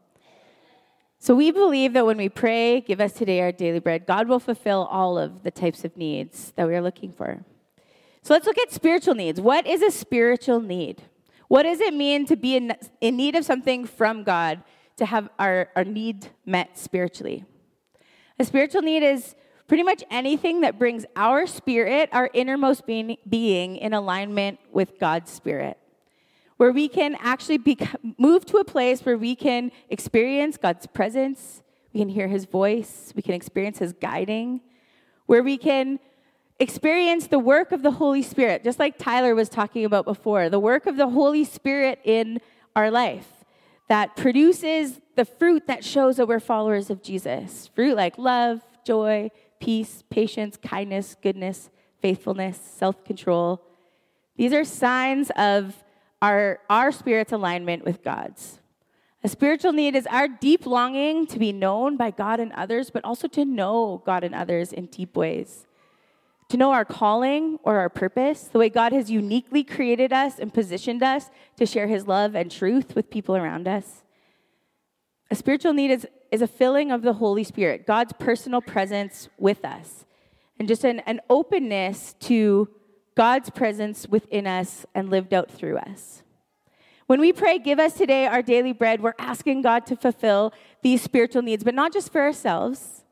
So 1.20 1.36
we 1.36 1.52
believe 1.52 1.94
that 1.94 2.08
when 2.08 2.18
we 2.18 2.28
pray, 2.28 2.82
give 2.82 3.00
us 3.00 3.14
today 3.14 3.42
our 3.42 3.52
daily 3.52 3.78
bread, 3.80 4.08
God 4.08 4.28
will 4.28 4.40
fulfill 4.40 4.88
all 4.90 5.20
of 5.20 5.44
the 5.44 5.52
types 5.52 5.86
of 5.86 5.96
needs 5.96 6.54
that 6.56 6.68
we 6.68 6.74
are 6.74 6.82
looking 6.82 7.12
for. 7.12 7.46
So 8.24 8.34
let's 8.34 8.48
look 8.48 8.58
at 8.58 8.72
spiritual 8.72 9.14
needs. 9.14 9.40
What 9.40 9.68
is 9.68 9.84
a 9.84 9.92
spiritual 9.92 10.60
need? 10.60 11.04
What 11.48 11.64
does 11.64 11.82
it 11.82 11.94
mean 11.94 12.26
to 12.26 12.36
be 12.36 12.56
in, 12.56 12.74
in 13.00 13.16
need 13.16 13.36
of 13.36 13.46
something 13.46 13.86
from 13.86 14.24
God 14.24 14.64
to 14.98 15.06
have 15.06 15.30
our, 15.38 15.70
our 15.76 15.84
need 15.84 16.30
met 16.48 16.80
spiritually? 16.80 17.46
A 18.40 18.46
spiritual 18.46 18.82
need 18.82 19.04
is 19.04 19.36
pretty 19.68 19.84
much 19.84 20.04
anything 20.12 20.62
that 20.62 20.78
brings 20.78 21.06
our 21.16 21.48
spirit, 21.48 22.10
our 22.12 22.30
innermost 22.34 22.86
being, 22.86 23.18
being 23.28 23.78
in 23.78 23.94
alignment 23.94 24.60
with 24.72 25.00
God's 25.00 25.32
spirit. 25.32 25.78
Where 26.58 26.72
we 26.72 26.88
can 26.88 27.18
actually 27.20 27.58
be, 27.58 27.78
move 28.18 28.46
to 28.46 28.58
a 28.58 28.64
place 28.64 29.04
where 29.04 29.18
we 29.18 29.36
can 29.36 29.72
experience 29.90 30.58
God's 30.58 30.88
presence, 30.88 31.64
we 31.94 32.00
can 32.00 32.10
hear 32.10 32.28
his 32.28 32.46
voice, 32.46 33.12
we 33.16 33.22
can 33.22 33.34
experience 33.34 33.80
his 33.80 33.94
guiding, 33.94 34.62
where 35.26 35.44
we 35.44 35.58
can 35.58 36.00
experience 36.60 37.28
the 37.28 37.40
work 37.40 37.72
of 37.72 37.84
the 37.84 37.92
Holy 37.92 38.22
Spirit, 38.22 38.64
just 38.64 38.80
like 38.80 38.98
Tyler 38.98 39.36
was 39.36 39.50
talking 39.50 39.84
about 39.84 40.06
before, 40.06 40.50
the 40.50 40.60
work 40.60 40.86
of 40.86 40.96
the 40.96 41.10
Holy 41.10 41.44
Spirit 41.44 42.00
in 42.06 42.40
our 42.76 42.90
life 42.90 43.28
that 43.88 44.16
produces 44.16 45.02
the 45.16 45.26
fruit 45.26 45.68
that 45.68 45.84
shows 45.84 46.18
that 46.18 46.28
we're 46.28 46.40
followers 46.40 46.90
of 46.90 47.04
Jesus. 47.04 47.70
Fruit 47.76 47.96
like 47.96 48.18
love, 48.18 48.62
joy, 48.86 49.30
peace, 49.60 50.04
patience, 50.10 50.58
kindness, 50.58 51.16
goodness, 51.22 51.70
faithfulness, 52.02 52.58
self 52.58 53.04
control. 53.04 53.62
These 54.38 54.54
are 54.54 54.64
signs 54.64 55.32
of 55.36 55.84
our, 56.22 56.60
our 56.70 56.92
spirit's 56.92 57.32
alignment 57.32 57.86
with 57.86 58.04
God's. 58.04 58.60
A 59.24 59.28
spiritual 59.28 59.74
need 59.74 59.96
is 59.96 60.06
our 60.08 60.28
deep 60.28 60.68
longing 60.68 61.26
to 61.28 61.40
be 61.40 61.52
known 61.52 61.98
by 61.98 62.12
God 62.12 62.40
and 62.40 62.52
others, 62.54 62.92
but 62.92 63.04
also 63.04 63.28
to 63.30 63.44
know 63.44 64.04
God 64.06 64.24
and 64.24 64.36
others 64.36 64.72
in 64.72 64.86
deep 64.86 65.16
ways. 65.16 65.66
To 66.50 66.58
know 66.58 66.72
our 66.72 66.86
calling 66.86 67.58
or 67.64 67.80
our 67.80 67.90
purpose, 67.90 68.44
the 68.44 68.60
way 68.60 68.70
God 68.70 68.92
has 68.94 69.10
uniquely 69.10 69.64
created 69.64 70.14
us 70.14 70.38
and 70.38 70.54
positioned 70.54 71.02
us 71.02 71.32
to 71.58 71.66
share 71.66 71.88
his 71.88 72.08
love 72.08 72.36
and 72.36 72.52
truth 72.52 72.94
with 72.94 73.10
people 73.10 73.36
around 73.36 73.68
us. 73.68 74.04
A 75.32 75.36
spiritual 75.36 75.74
need 75.74 75.90
is, 75.90 76.06
is 76.36 76.42
a 76.42 76.48
filling 76.48 76.92
of 76.92 77.02
the 77.02 77.14
Holy 77.14 77.46
Spirit, 77.46 77.88
God's 77.88 78.12
personal 78.20 78.60
presence 78.62 79.30
with 79.38 79.64
us, 79.64 80.06
and 80.60 80.68
just 80.68 80.84
an, 80.84 81.00
an 81.08 81.22
openness 81.30 82.14
to 82.20 82.68
God's 83.16 83.50
presence 83.50 84.06
within 84.06 84.46
us 84.46 84.86
and 84.94 85.10
lived 85.10 85.34
out 85.34 85.50
through 85.50 85.78
us. 85.78 86.24
When 87.08 87.22
we 87.22 87.32
pray, 87.32 87.58
give 87.58 87.80
us 87.80 87.94
today 87.94 88.28
our 88.28 88.42
daily 88.42 88.74
bread, 88.74 89.02
we're 89.02 89.14
asking 89.18 89.62
God 89.62 89.86
to 89.86 89.96
fulfill 89.96 90.52
these 90.82 91.02
spiritual 91.02 91.42
needs, 91.42 91.64
but 91.64 91.74
not 91.74 91.94
just 91.94 92.12
for 92.12 92.20
ourselves. 92.20 93.06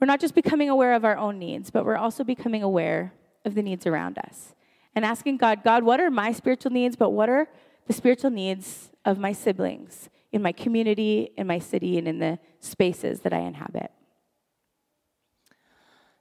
We're 0.00 0.08
not 0.08 0.18
just 0.18 0.34
becoming 0.34 0.68
aware 0.68 0.94
of 0.94 1.04
our 1.04 1.16
own 1.16 1.38
needs, 1.38 1.70
but 1.70 1.84
we're 1.84 1.96
also 1.96 2.24
becoming 2.24 2.64
aware 2.64 3.12
of 3.44 3.54
the 3.54 3.62
needs 3.62 3.86
around 3.86 4.18
us 4.18 4.56
and 4.96 5.04
asking 5.04 5.36
God, 5.36 5.62
God, 5.62 5.84
what 5.84 6.00
are 6.00 6.10
my 6.10 6.32
spiritual 6.32 6.72
needs, 6.72 6.96
but 6.96 7.10
what 7.10 7.28
are 7.28 7.48
the 7.86 7.92
spiritual 7.92 8.30
needs 8.30 8.90
of 9.04 9.18
my 9.18 9.32
siblings 9.32 10.08
in 10.32 10.42
my 10.42 10.52
community, 10.52 11.30
in 11.36 11.46
my 11.46 11.58
city, 11.58 11.98
and 11.98 12.06
in 12.06 12.18
the 12.18 12.38
spaces 12.60 13.20
that 13.20 13.32
I 13.32 13.40
inhabit? 13.40 13.90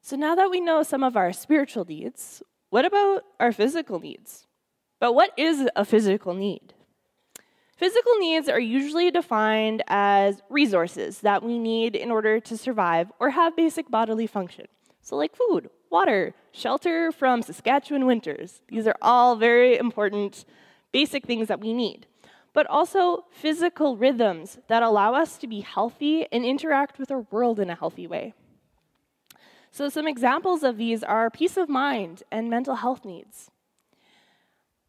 So 0.02 0.16
now 0.16 0.36
that 0.36 0.50
we 0.50 0.60
know 0.60 0.84
some 0.84 1.04
of 1.04 1.16
our 1.16 1.32
spiritual 1.32 1.86
needs, 1.86 2.42
what 2.70 2.86
about 2.86 3.24
our 3.40 3.52
physical 3.52 4.00
needs? 4.00 4.48
But 5.00 5.14
what 5.14 5.32
is 5.38 5.68
a 5.76 5.86
physical 5.86 6.34
need? 6.34 6.74
Physical 7.78 8.18
needs 8.18 8.50
are 8.50 8.60
usually 8.60 9.10
defined 9.10 9.84
as 9.88 10.42
resources 10.50 11.22
that 11.22 11.42
we 11.42 11.58
need 11.58 11.96
in 11.96 12.12
order 12.12 12.40
to 12.42 12.58
survive 12.58 13.12
or 13.20 13.30
have 13.30 13.56
basic 13.56 13.90
bodily 13.90 14.28
function. 14.28 14.66
So, 15.02 15.16
like 15.16 15.34
food, 15.34 15.70
water, 15.90 16.36
shelter 16.52 17.12
from 17.12 17.42
Saskatchewan 17.42 18.06
winters. 18.06 18.62
These 18.68 18.86
are 18.86 18.98
all 19.02 19.38
very 19.38 19.78
important 19.78 20.44
basic 20.92 21.26
things 21.26 21.48
that 21.48 21.62
we 21.62 21.74
need. 21.74 22.06
But 22.54 22.68
also 22.68 23.26
physical 23.32 23.96
rhythms 23.96 24.58
that 24.68 24.84
allow 24.84 25.14
us 25.14 25.38
to 25.38 25.48
be 25.48 25.62
healthy 25.62 26.28
and 26.32 26.44
interact 26.44 26.98
with 26.98 27.12
our 27.12 27.26
world 27.32 27.60
in 27.60 27.70
a 27.70 27.76
healthy 27.76 28.08
way. 28.08 28.34
So, 29.72 29.88
some 29.88 30.08
examples 30.08 30.64
of 30.64 30.78
these 30.78 31.04
are 31.04 31.30
peace 31.30 31.56
of 31.56 31.70
mind 31.70 32.24
and 32.32 32.50
mental 32.50 32.76
health 32.76 33.06
needs, 33.06 33.52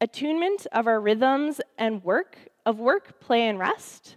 attunement 0.01 0.67
of 0.73 0.87
our 0.87 1.01
rhythms 1.01 1.61
and 1.77 2.03
work 2.03 2.51
of 2.67 2.79
work, 2.79 3.21
play, 3.21 3.49
and 3.49 3.59
rest, 3.59 4.17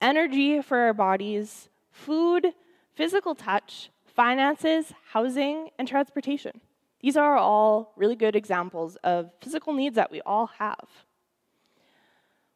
energy 0.00 0.60
for 0.60 0.78
our 0.78 0.94
bodies, 0.94 1.68
food, 1.90 2.48
physical 2.94 3.34
touch, 3.34 3.90
finances, 4.04 4.92
housing, 5.12 5.70
and 5.78 5.86
transportation. 5.88 6.60
These 7.00 7.16
are 7.16 7.36
all 7.36 7.92
really 7.96 8.16
good 8.16 8.36
examples 8.36 8.96
of 9.02 9.30
physical 9.40 9.72
needs 9.72 9.96
that 9.96 10.10
we 10.10 10.20
all 10.22 10.46
have. 10.58 10.88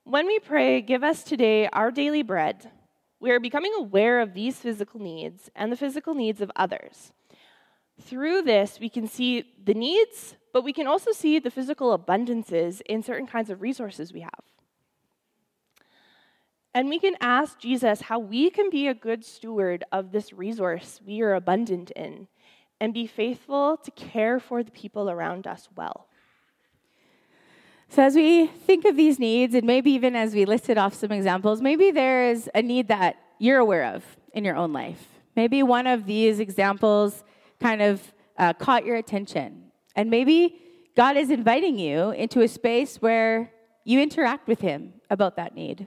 When 0.08 0.28
we 0.28 0.38
pray, 0.38 0.82
Give 0.82 1.02
us 1.02 1.24
today 1.24 1.68
our 1.72 1.90
daily 1.90 2.22
bread, 2.22 2.70
we 3.18 3.32
are 3.32 3.40
becoming 3.40 3.72
aware 3.76 4.20
of 4.20 4.34
these 4.34 4.56
physical 4.56 5.00
needs 5.00 5.50
and 5.56 5.72
the 5.72 5.76
physical 5.76 6.14
needs 6.14 6.40
of 6.40 6.52
others. 6.54 7.12
Through 8.00 8.42
this, 8.42 8.78
we 8.78 8.88
can 8.88 9.08
see 9.08 9.42
the 9.64 9.74
needs, 9.74 10.36
but 10.52 10.62
we 10.62 10.72
can 10.72 10.86
also 10.86 11.10
see 11.10 11.40
the 11.40 11.50
physical 11.50 11.98
abundances 11.98 12.80
in 12.82 13.02
certain 13.02 13.26
kinds 13.26 13.50
of 13.50 13.60
resources 13.60 14.12
we 14.12 14.20
have. 14.20 14.44
And 16.72 16.88
we 16.88 17.00
can 17.00 17.16
ask 17.20 17.58
Jesus 17.58 18.02
how 18.02 18.20
we 18.20 18.48
can 18.48 18.70
be 18.70 18.86
a 18.86 18.94
good 18.94 19.24
steward 19.24 19.82
of 19.90 20.12
this 20.12 20.32
resource 20.32 21.00
we 21.04 21.20
are 21.20 21.34
abundant 21.34 21.90
in 21.90 22.28
and 22.80 22.94
be 22.94 23.08
faithful 23.08 23.76
to 23.78 23.90
care 23.90 24.38
for 24.38 24.62
the 24.62 24.70
people 24.70 25.10
around 25.10 25.48
us 25.48 25.68
well. 25.74 26.06
So, 27.88 28.02
as 28.02 28.14
we 28.14 28.46
think 28.46 28.84
of 28.84 28.96
these 28.96 29.18
needs, 29.18 29.54
and 29.54 29.66
maybe 29.66 29.90
even 29.92 30.16
as 30.16 30.34
we 30.34 30.44
listed 30.44 30.76
off 30.76 30.94
some 30.94 31.12
examples, 31.12 31.62
maybe 31.62 31.90
there 31.90 32.30
is 32.30 32.50
a 32.54 32.62
need 32.62 32.88
that 32.88 33.16
you're 33.38 33.58
aware 33.58 33.94
of 33.94 34.04
in 34.32 34.44
your 34.44 34.56
own 34.56 34.72
life. 34.72 35.06
Maybe 35.34 35.62
one 35.62 35.86
of 35.86 36.06
these 36.06 36.40
examples 36.40 37.22
kind 37.60 37.80
of 37.80 38.12
uh, 38.38 38.52
caught 38.54 38.84
your 38.84 38.96
attention. 38.96 39.70
And 39.94 40.10
maybe 40.10 40.60
God 40.96 41.16
is 41.16 41.30
inviting 41.30 41.78
you 41.78 42.10
into 42.10 42.40
a 42.40 42.48
space 42.48 42.96
where 42.96 43.52
you 43.84 44.00
interact 44.00 44.48
with 44.48 44.60
Him 44.60 44.94
about 45.10 45.36
that 45.36 45.54
need. 45.54 45.86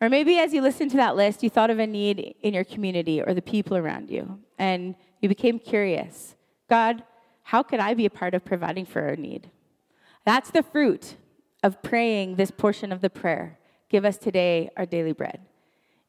Or 0.00 0.08
maybe 0.08 0.38
as 0.38 0.52
you 0.52 0.60
listened 0.60 0.90
to 0.92 0.96
that 0.98 1.16
list, 1.16 1.42
you 1.42 1.50
thought 1.50 1.70
of 1.70 1.78
a 1.78 1.86
need 1.86 2.34
in 2.42 2.54
your 2.54 2.64
community 2.64 3.22
or 3.22 3.32
the 3.34 3.42
people 3.42 3.76
around 3.76 4.10
you, 4.10 4.38
and 4.58 4.94
you 5.20 5.28
became 5.28 5.58
curious 5.58 6.34
God, 6.68 7.02
how 7.42 7.62
could 7.62 7.80
I 7.80 7.94
be 7.94 8.06
a 8.06 8.10
part 8.10 8.34
of 8.34 8.44
providing 8.44 8.84
for 8.86 9.02
our 9.02 9.16
need? 9.16 9.50
That's 10.26 10.50
the 10.50 10.64
fruit 10.64 11.14
of 11.62 11.82
praying 11.82 12.34
this 12.34 12.50
portion 12.50 12.90
of 12.90 13.00
the 13.00 13.08
prayer. 13.08 13.58
Give 13.88 14.04
us 14.04 14.18
today 14.18 14.70
our 14.76 14.84
daily 14.84 15.12
bread. 15.12 15.40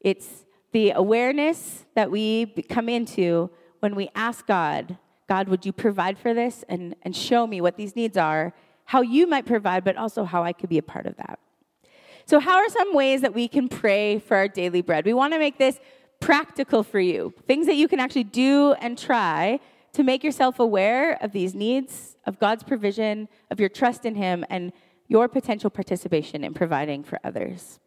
It's 0.00 0.44
the 0.72 0.90
awareness 0.90 1.86
that 1.94 2.10
we 2.10 2.46
come 2.68 2.88
into 2.88 3.48
when 3.78 3.94
we 3.94 4.10
ask 4.16 4.44
God, 4.44 4.98
God, 5.28 5.48
would 5.48 5.64
you 5.64 5.72
provide 5.72 6.18
for 6.18 6.34
this 6.34 6.64
and, 6.68 6.96
and 7.02 7.14
show 7.14 7.46
me 7.46 7.60
what 7.60 7.76
these 7.76 7.94
needs 7.94 8.16
are, 8.16 8.52
how 8.86 9.02
you 9.02 9.28
might 9.28 9.46
provide, 9.46 9.84
but 9.84 9.96
also 9.96 10.24
how 10.24 10.42
I 10.42 10.52
could 10.52 10.68
be 10.68 10.78
a 10.78 10.82
part 10.82 11.06
of 11.06 11.16
that. 11.18 11.38
So, 12.26 12.40
how 12.40 12.56
are 12.56 12.68
some 12.68 12.94
ways 12.94 13.20
that 13.20 13.34
we 13.34 13.46
can 13.46 13.68
pray 13.68 14.18
for 14.18 14.36
our 14.36 14.48
daily 14.48 14.82
bread? 14.82 15.06
We 15.06 15.14
want 15.14 15.32
to 15.32 15.38
make 15.38 15.58
this 15.58 15.78
practical 16.18 16.82
for 16.82 16.98
you, 16.98 17.32
things 17.46 17.66
that 17.66 17.76
you 17.76 17.86
can 17.86 18.00
actually 18.00 18.24
do 18.24 18.72
and 18.80 18.98
try 18.98 19.60
to 19.92 20.02
make 20.02 20.24
yourself 20.24 20.58
aware 20.58 21.14
of 21.22 21.32
these 21.32 21.54
needs, 21.54 22.16
of 22.28 22.38
God's 22.38 22.62
provision, 22.62 23.28
of 23.50 23.58
your 23.58 23.68
trust 23.68 24.04
in 24.04 24.14
Him, 24.14 24.44
and 24.48 24.72
your 25.08 25.26
potential 25.28 25.70
participation 25.70 26.44
in 26.44 26.54
providing 26.54 27.02
for 27.02 27.18
others. 27.24 27.80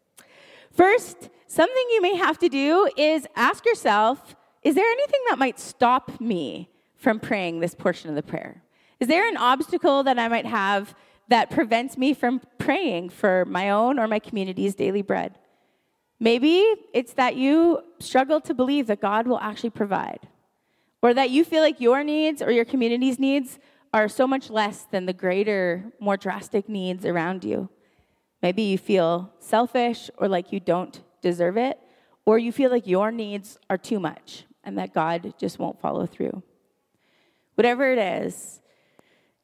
First, 0.72 1.30
something 1.46 1.84
you 1.90 2.02
may 2.02 2.16
have 2.16 2.38
to 2.38 2.48
do 2.48 2.90
is 2.96 3.26
ask 3.36 3.64
yourself 3.64 4.34
is 4.62 4.74
there 4.76 4.88
anything 4.88 5.20
that 5.28 5.38
might 5.38 5.58
stop 5.58 6.20
me 6.20 6.68
from 6.96 7.18
praying 7.18 7.58
this 7.58 7.74
portion 7.74 8.10
of 8.10 8.16
the 8.16 8.22
prayer? 8.22 8.62
Is 9.00 9.08
there 9.08 9.28
an 9.28 9.36
obstacle 9.36 10.04
that 10.04 10.18
I 10.20 10.28
might 10.28 10.46
have 10.46 10.94
that 11.32 11.50
prevents 11.50 11.96
me 11.96 12.12
from 12.12 12.42
praying 12.58 13.08
for 13.08 13.44
my 13.46 13.70
own 13.70 13.98
or 13.98 14.06
my 14.06 14.18
community's 14.18 14.74
daily 14.74 15.00
bread. 15.00 15.38
Maybe 16.20 16.62
it's 16.92 17.14
that 17.14 17.36
you 17.36 17.80
struggle 17.98 18.40
to 18.42 18.54
believe 18.54 18.86
that 18.88 19.00
God 19.00 19.26
will 19.26 19.40
actually 19.40 19.70
provide, 19.70 20.28
or 21.00 21.14
that 21.14 21.30
you 21.30 21.42
feel 21.44 21.62
like 21.62 21.80
your 21.80 22.04
needs 22.04 22.42
or 22.42 22.50
your 22.50 22.64
community's 22.64 23.18
needs 23.18 23.58
are 23.92 24.08
so 24.08 24.26
much 24.26 24.48
less 24.50 24.86
than 24.90 25.06
the 25.06 25.12
greater, 25.12 25.92
more 26.00 26.16
drastic 26.16 26.68
needs 26.68 27.04
around 27.04 27.44
you. 27.44 27.68
Maybe 28.42 28.62
you 28.62 28.78
feel 28.78 29.32
selfish 29.38 30.10
or 30.16 30.28
like 30.28 30.52
you 30.52 30.60
don't 30.60 31.02
deserve 31.20 31.56
it, 31.56 31.78
or 32.24 32.38
you 32.38 32.52
feel 32.52 32.70
like 32.70 32.86
your 32.86 33.12
needs 33.12 33.58
are 33.70 33.78
too 33.78 34.00
much 34.00 34.44
and 34.64 34.78
that 34.78 34.94
God 34.94 35.34
just 35.38 35.58
won't 35.58 35.80
follow 35.80 36.06
through. 36.06 36.42
Whatever 37.54 37.92
it 37.92 37.98
is, 37.98 38.60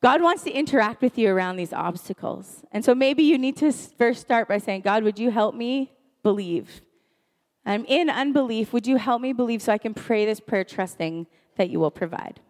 God 0.00 0.22
wants 0.22 0.44
to 0.44 0.50
interact 0.50 1.02
with 1.02 1.18
you 1.18 1.28
around 1.28 1.56
these 1.56 1.72
obstacles. 1.72 2.64
And 2.72 2.84
so 2.84 2.94
maybe 2.94 3.24
you 3.24 3.36
need 3.36 3.56
to 3.56 3.72
first 3.72 4.20
start 4.20 4.48
by 4.48 4.58
saying, 4.58 4.82
God, 4.82 5.02
would 5.02 5.18
you 5.18 5.30
help 5.30 5.54
me 5.54 5.92
believe? 6.22 6.82
I'm 7.66 7.84
in 7.84 8.08
unbelief. 8.08 8.72
Would 8.72 8.86
you 8.86 8.96
help 8.96 9.20
me 9.20 9.32
believe 9.32 9.60
so 9.60 9.72
I 9.72 9.78
can 9.78 9.94
pray 9.94 10.24
this 10.24 10.40
prayer 10.40 10.64
trusting 10.64 11.26
that 11.56 11.68
you 11.68 11.80
will 11.80 11.90
provide? 11.90 12.40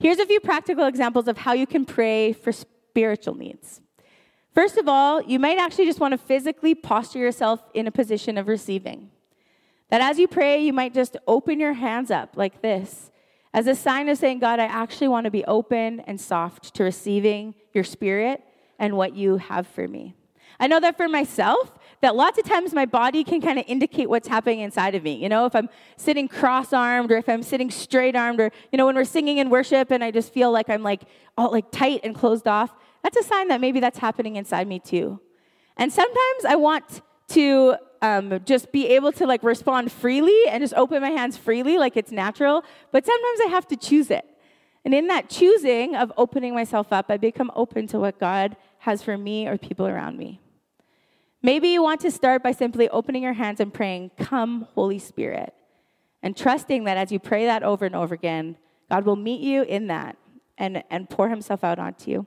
Here's 0.00 0.18
a 0.18 0.24
few 0.24 0.40
practical 0.40 0.86
examples 0.86 1.28
of 1.28 1.36
how 1.36 1.52
you 1.52 1.66
can 1.66 1.84
pray 1.84 2.32
for 2.32 2.52
spiritual 2.52 3.34
needs. 3.34 3.82
First 4.54 4.78
of 4.78 4.88
all, 4.88 5.22
you 5.22 5.38
might 5.38 5.58
actually 5.58 5.84
just 5.84 6.00
want 6.00 6.12
to 6.12 6.18
physically 6.18 6.74
posture 6.74 7.18
yourself 7.18 7.60
in 7.74 7.86
a 7.86 7.90
position 7.90 8.38
of 8.38 8.48
receiving. 8.48 9.10
That 9.90 10.00
as 10.00 10.18
you 10.18 10.26
pray, 10.26 10.58
you 10.64 10.72
might 10.72 10.94
just 10.94 11.18
open 11.28 11.60
your 11.60 11.74
hands 11.74 12.10
up 12.10 12.30
like 12.34 12.62
this 12.62 13.10
as 13.52 13.66
a 13.66 13.74
sign 13.74 14.08
of 14.08 14.16
saying, 14.16 14.38
God, 14.38 14.58
I 14.58 14.64
actually 14.64 15.08
want 15.08 15.26
to 15.26 15.30
be 15.30 15.44
open 15.44 16.00
and 16.00 16.18
soft 16.18 16.74
to 16.76 16.84
receiving 16.84 17.54
your 17.74 17.84
spirit 17.84 18.42
and 18.78 18.96
what 18.96 19.14
you 19.14 19.36
have 19.36 19.66
for 19.66 19.86
me. 19.86 20.14
I 20.58 20.66
know 20.66 20.80
that 20.80 20.96
for 20.96 21.08
myself, 21.08 21.78
that 22.00 22.16
lots 22.16 22.38
of 22.38 22.44
times 22.44 22.72
my 22.72 22.86
body 22.86 23.22
can 23.22 23.40
kind 23.40 23.58
of 23.58 23.64
indicate 23.68 24.08
what's 24.08 24.28
happening 24.28 24.60
inside 24.60 24.94
of 24.94 25.02
me. 25.02 25.14
You 25.14 25.28
know, 25.28 25.44
if 25.44 25.54
I'm 25.54 25.68
sitting 25.96 26.28
cross 26.28 26.72
armed 26.72 27.12
or 27.12 27.16
if 27.16 27.28
I'm 27.28 27.42
sitting 27.42 27.70
straight 27.70 28.16
armed 28.16 28.40
or, 28.40 28.50
you 28.72 28.78
know, 28.78 28.86
when 28.86 28.94
we're 28.94 29.04
singing 29.04 29.38
in 29.38 29.50
worship 29.50 29.90
and 29.90 30.02
I 30.02 30.10
just 30.10 30.32
feel 30.32 30.50
like 30.50 30.70
I'm 30.70 30.82
like 30.82 31.02
all 31.36 31.50
like 31.50 31.70
tight 31.70 32.00
and 32.02 32.14
closed 32.14 32.48
off, 32.48 32.74
that's 33.02 33.16
a 33.16 33.22
sign 33.22 33.48
that 33.48 33.60
maybe 33.60 33.80
that's 33.80 33.98
happening 33.98 34.36
inside 34.36 34.66
me 34.66 34.78
too. 34.78 35.20
And 35.76 35.92
sometimes 35.92 36.44
I 36.48 36.56
want 36.56 37.02
to 37.28 37.76
um, 38.02 38.40
just 38.44 38.72
be 38.72 38.88
able 38.88 39.12
to 39.12 39.26
like 39.26 39.42
respond 39.42 39.92
freely 39.92 40.48
and 40.48 40.62
just 40.62 40.74
open 40.74 41.02
my 41.02 41.10
hands 41.10 41.36
freely 41.36 41.76
like 41.76 41.96
it's 41.96 42.10
natural. 42.10 42.64
But 42.92 43.04
sometimes 43.04 43.40
I 43.46 43.50
have 43.50 43.68
to 43.68 43.76
choose 43.76 44.10
it. 44.10 44.24
And 44.84 44.94
in 44.94 45.08
that 45.08 45.28
choosing 45.28 45.94
of 45.94 46.10
opening 46.16 46.54
myself 46.54 46.92
up, 46.92 47.06
I 47.10 47.18
become 47.18 47.50
open 47.54 47.86
to 47.88 47.98
what 47.98 48.18
God 48.18 48.56
has 48.78 49.02
for 49.02 49.18
me 49.18 49.46
or 49.46 49.58
people 49.58 49.86
around 49.86 50.16
me. 50.16 50.40
Maybe 51.42 51.68
you 51.68 51.82
want 51.82 52.00
to 52.02 52.10
start 52.10 52.42
by 52.42 52.52
simply 52.52 52.88
opening 52.90 53.22
your 53.22 53.32
hands 53.32 53.60
and 53.60 53.72
praying, 53.72 54.10
Come, 54.18 54.68
Holy 54.74 54.98
Spirit, 54.98 55.54
and 56.22 56.36
trusting 56.36 56.84
that 56.84 56.98
as 56.98 57.10
you 57.10 57.18
pray 57.18 57.46
that 57.46 57.62
over 57.62 57.86
and 57.86 57.94
over 57.94 58.14
again, 58.14 58.58
God 58.90 59.06
will 59.06 59.16
meet 59.16 59.40
you 59.40 59.62
in 59.62 59.86
that 59.86 60.16
and, 60.58 60.84
and 60.90 61.08
pour 61.08 61.28
Himself 61.30 61.64
out 61.64 61.78
onto 61.78 62.10
you. 62.10 62.26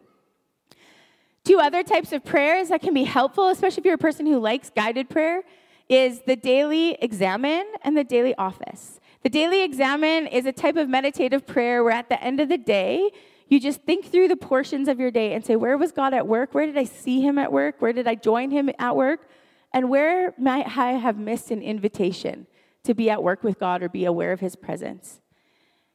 Two 1.43 1.59
other 1.59 1.83
types 1.83 2.11
of 2.11 2.23
prayers 2.23 2.69
that 2.69 2.81
can 2.81 2.93
be 2.93 3.03
helpful, 3.03 3.49
especially 3.49 3.81
if 3.81 3.85
you're 3.85 3.95
a 3.95 3.99
person 3.99 4.25
who 4.25 4.39
likes 4.39 4.69
guided 4.69 5.09
prayer, 5.09 5.43
is 5.89 6.21
the 6.25 6.35
daily 6.35 6.97
examen 7.01 7.65
and 7.83 7.97
the 7.97 8.03
daily 8.03 8.33
office. 8.35 8.99
The 9.23 9.29
daily 9.29 9.61
examen 9.61 10.27
is 10.27 10.45
a 10.45 10.51
type 10.51 10.75
of 10.75 10.89
meditative 10.89 11.45
prayer 11.45 11.83
where 11.83 11.93
at 11.93 12.09
the 12.09 12.21
end 12.23 12.39
of 12.39 12.49
the 12.49 12.57
day, 12.57 13.11
you 13.53 13.59
just 13.59 13.83
think 13.83 14.11
through 14.11 14.27
the 14.27 14.35
portions 14.35 14.87
of 14.87 14.99
your 14.99 15.11
day 15.11 15.33
and 15.33 15.45
say, 15.45 15.55
Where 15.55 15.77
was 15.77 15.91
God 15.91 16.13
at 16.13 16.27
work? 16.27 16.53
Where 16.53 16.65
did 16.65 16.77
I 16.77 16.85
see 16.85 17.21
him 17.21 17.37
at 17.37 17.51
work? 17.51 17.75
Where 17.79 17.93
did 17.93 18.07
I 18.07 18.15
join 18.15 18.51
him 18.51 18.69
at 18.79 18.95
work? 18.95 19.29
And 19.73 19.89
where 19.89 20.33
might 20.37 20.77
I 20.77 20.93
have 20.93 21.17
missed 21.17 21.51
an 21.51 21.61
invitation 21.61 22.47
to 22.83 22.93
be 22.93 23.09
at 23.09 23.23
work 23.23 23.43
with 23.43 23.59
God 23.59 23.81
or 23.81 23.89
be 23.89 24.05
aware 24.05 24.31
of 24.31 24.39
his 24.39 24.55
presence? 24.55 25.19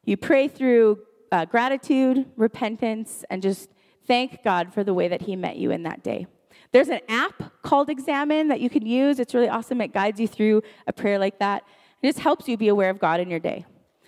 You 0.05 0.17
pray 0.17 0.49
through 0.49 1.01
uh, 1.31 1.45
gratitude, 1.45 2.27
repentance, 2.37 3.25
and 3.29 3.43
just 3.43 3.69
thank 4.07 4.43
God 4.43 4.73
for 4.73 4.83
the 4.83 4.95
way 4.95 5.09
that 5.09 5.23
He 5.23 5.37
met 5.37 5.57
you 5.57 5.71
in 5.71 5.83
that 5.83 6.03
day. 6.03 6.27
There's 6.73 6.89
an 6.89 7.01
app 7.09 7.63
called 7.63 7.91
Examine 7.91 8.49
that 8.49 8.61
you 8.61 8.71
can 8.71 8.87
use. 8.87 9.19
It's 9.19 9.35
really 9.35 9.49
awesome. 9.49 9.81
It 9.81 9.93
guides 9.93 10.21
you 10.21 10.27
through 10.27 10.63
a 10.87 10.93
prayer 10.93 11.19
like 11.19 11.39
that. 11.39 11.63
It 12.03 12.09
just 12.09 12.21
helps 12.21 12.49
you 12.49 12.57
be 12.57 12.69
aware 12.69 12.91
of 12.91 12.99
God 12.99 13.21
in 13.21 13.31
your 13.31 13.41
day. 13.41 13.65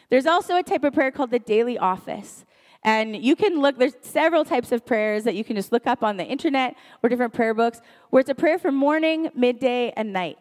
There's 0.08 0.26
also 0.26 0.56
a 0.56 0.62
type 0.62 0.84
of 0.84 0.92
prayer 0.92 1.10
called 1.10 1.30
the 1.30 1.38
daily 1.38 1.78
office. 1.78 2.44
And 2.82 3.14
you 3.14 3.36
can 3.36 3.60
look, 3.60 3.76
there's 3.76 3.94
several 4.00 4.44
types 4.44 4.72
of 4.72 4.86
prayers 4.86 5.24
that 5.24 5.34
you 5.34 5.44
can 5.44 5.56
just 5.56 5.70
look 5.70 5.86
up 5.86 6.02
on 6.02 6.16
the 6.16 6.24
internet 6.24 6.76
or 7.02 7.08
different 7.08 7.34
prayer 7.34 7.52
books, 7.52 7.80
where 8.08 8.20
it's 8.20 8.30
a 8.30 8.34
prayer 8.34 8.58
for 8.58 8.72
morning, 8.72 9.30
midday, 9.34 9.92
and 9.96 10.12
night 10.12 10.38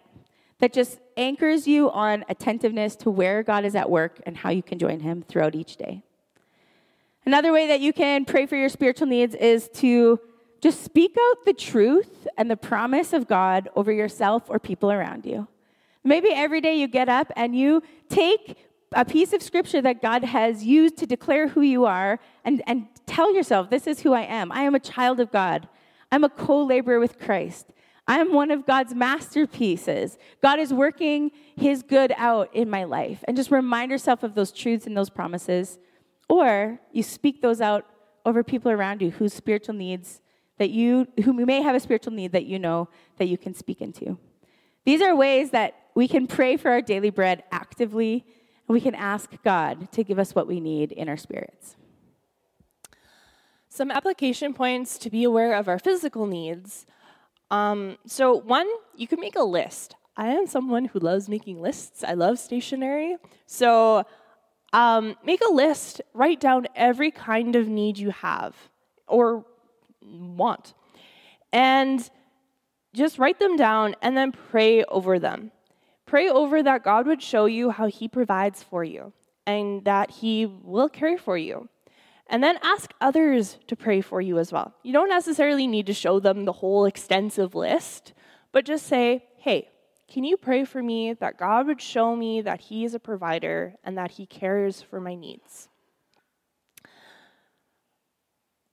that 0.60 0.74
just 0.74 1.00
anchors 1.18 1.68
you 1.68 1.90
on 1.92 2.24
attentiveness 2.30 2.96
to 2.98 3.10
where 3.10 3.44
God 3.44 3.66
is 3.66 3.76
at 3.76 3.90
work 3.90 4.22
and 4.26 4.38
how 4.38 4.50
you 4.50 4.64
can 4.64 4.78
join 4.78 5.00
Him 5.00 5.24
throughout 5.28 5.56
each 5.56 5.78
day. 5.78 6.04
Another 7.26 7.52
way 7.52 7.68
that 7.68 7.82
you 7.82 7.94
can 7.94 8.26
pray 8.26 8.46
for 8.46 8.56
your 8.56 8.70
spiritual 8.70 9.08
needs 9.08 9.36
is 9.36 9.70
to 9.76 10.20
just 10.62 10.84
speak 10.84 11.16
out 11.30 11.46
the 11.46 11.54
truth 11.54 12.28
and 12.38 12.50
the 12.52 12.58
promise 12.58 13.14
of 13.14 13.28
God 13.28 13.70
over 13.76 13.92
yourself 13.92 14.44
or 14.50 14.60
people 14.60 14.92
around 14.92 15.26
you. 15.26 15.48
Maybe 16.04 16.30
every 16.30 16.62
day 16.62 16.76
you 16.76 16.88
get 16.88 17.10
up 17.10 17.32
and 17.36 17.56
you 17.56 17.84
take 18.10 18.58
a 18.94 19.06
piece 19.06 19.34
of 19.34 19.42
scripture 19.42 19.82
that 19.82 20.02
God 20.02 20.24
has 20.24 20.64
used 20.64 20.98
to 20.98 21.06
declare 21.06 21.50
who 21.50 21.62
you 21.62 21.86
are 21.86 22.20
and, 22.44 22.64
and 22.66 22.88
tell 23.06 23.34
yourself, 23.34 23.70
This 23.70 23.88
is 23.88 24.02
who 24.02 24.14
I 24.14 24.22
am. 24.22 24.52
I 24.52 24.62
am 24.62 24.76
a 24.76 24.80
child 24.80 25.20
of 25.20 25.32
God. 25.32 25.68
I'm 26.12 26.24
a 26.24 26.30
co 26.30 26.64
laborer 26.64 27.00
with 27.00 27.20
Christ. 27.20 27.68
I 28.08 28.18
am 28.18 28.34
one 28.34 28.50
of 28.50 28.66
God's 28.66 28.96
masterpieces. 28.96 30.18
God 30.42 30.58
is 30.58 30.74
working 30.74 31.30
his 31.56 31.84
good 31.84 32.12
out 32.18 32.54
in 32.56 32.68
my 32.68 32.84
life. 32.84 33.24
And 33.28 33.38
just 33.38 33.52
remind 33.52 33.92
yourself 33.92 34.24
of 34.24 34.34
those 34.34 34.52
truths 34.52 34.88
and 34.88 34.98
those 34.98 35.12
promises 35.12 35.78
or 36.30 36.80
you 36.92 37.04
speak 37.04 37.42
those 37.42 37.60
out 37.60 37.86
over 38.26 38.44
people 38.44 38.72
around 38.72 39.02
you 39.02 39.12
whose 39.12 39.34
spiritual 39.34 39.76
needs 39.76 40.22
that 40.60 40.70
you, 40.70 41.08
who 41.24 41.34
may 41.34 41.62
have 41.62 41.76
a 41.76 41.80
spiritual 41.80 42.14
need 42.14 42.32
that 42.32 42.46
you 42.46 42.60
know 42.60 42.90
that 43.18 43.28
you 43.28 43.38
can 43.38 43.54
speak 43.54 43.82
into. 43.82 44.18
These 44.86 45.02
are 45.02 45.16
ways 45.16 45.52
that 45.52 45.76
we 45.96 46.08
can 46.08 46.28
pray 46.28 46.58
for 46.58 46.70
our 46.70 46.82
daily 46.82 47.10
bread 47.10 47.44
actively, 47.52 48.26
we 48.70 48.82
can 48.82 48.96
ask 48.96 49.32
God 49.44 49.92
to 49.92 50.04
give 50.04 50.20
us 50.20 50.36
what 50.36 50.48
we 50.48 50.60
need 50.60 50.92
in 50.92 51.10
our 51.10 51.18
spirits. 51.18 51.76
Some 53.68 53.92
application 53.92 54.54
points 54.54 54.98
to 55.00 55.10
be 55.10 55.24
aware 55.24 55.54
of 55.54 55.68
our 55.68 55.80
physical 55.80 56.26
needs. 56.26 56.86
Um, 57.52 57.98
so, 58.06 58.36
one, 58.36 58.68
you 58.96 59.08
can 59.08 59.20
make 59.20 59.36
a 59.36 59.44
list. 59.44 59.96
I 60.16 60.30
am 60.30 60.48
someone 60.48 60.86
who 60.86 61.00
loves 61.00 61.30
making 61.30 61.62
lists. 61.62 62.04
I 62.04 62.14
love 62.14 62.38
stationery. 62.38 63.18
So, 63.46 64.06
um, 64.74 65.16
make 65.26 65.42
a 65.42 65.52
list, 65.52 66.02
write 66.14 66.40
down 66.40 66.68
every 66.76 67.10
kind 67.10 67.56
of 67.56 67.68
need 67.68 67.98
you 67.98 68.12
have 68.12 68.56
or 69.08 69.46
want, 70.02 70.76
and 71.52 72.08
just 72.94 73.18
write 73.18 73.40
them 73.40 73.56
down 73.56 73.96
and 74.02 74.16
then 74.16 74.32
pray 74.32 74.84
over 74.86 75.18
them. 75.18 75.52
Pray 76.10 76.28
over 76.28 76.64
that 76.64 76.84
God 76.84 77.06
would 77.06 77.22
show 77.22 77.46
you 77.46 77.70
how 77.70 77.86
He 77.86 78.08
provides 78.08 78.64
for 78.64 78.84
you 78.84 79.14
and 79.46 79.86
that 79.86 80.10
He 80.10 80.48
will 80.48 80.90
care 80.90 81.20
for 81.20 81.38
you. 81.38 81.70
And 82.26 82.44
then 82.44 82.58
ask 82.64 82.92
others 83.00 83.60
to 83.68 83.76
pray 83.76 84.02
for 84.02 84.20
you 84.20 84.40
as 84.40 84.52
well. 84.52 84.74
You 84.82 84.92
don't 84.92 85.10
necessarily 85.10 85.68
need 85.68 85.86
to 85.86 85.94
show 85.94 86.20
them 86.20 86.46
the 86.46 86.52
whole 86.52 86.86
extensive 86.86 87.54
list, 87.54 88.14
but 88.52 88.66
just 88.66 88.88
say, 88.88 89.24
hey, 89.38 89.70
can 90.12 90.24
you 90.24 90.36
pray 90.36 90.66
for 90.66 90.82
me 90.82 91.14
that 91.14 91.38
God 91.38 91.68
would 91.68 91.80
show 91.80 92.16
me 92.16 92.42
that 92.42 92.60
He 92.60 92.86
is 92.86 92.96
a 92.96 93.00
provider 93.00 93.76
and 93.84 93.96
that 94.00 94.10
He 94.10 94.26
cares 94.26 94.82
for 94.82 95.00
my 95.00 95.14
needs? 95.14 95.70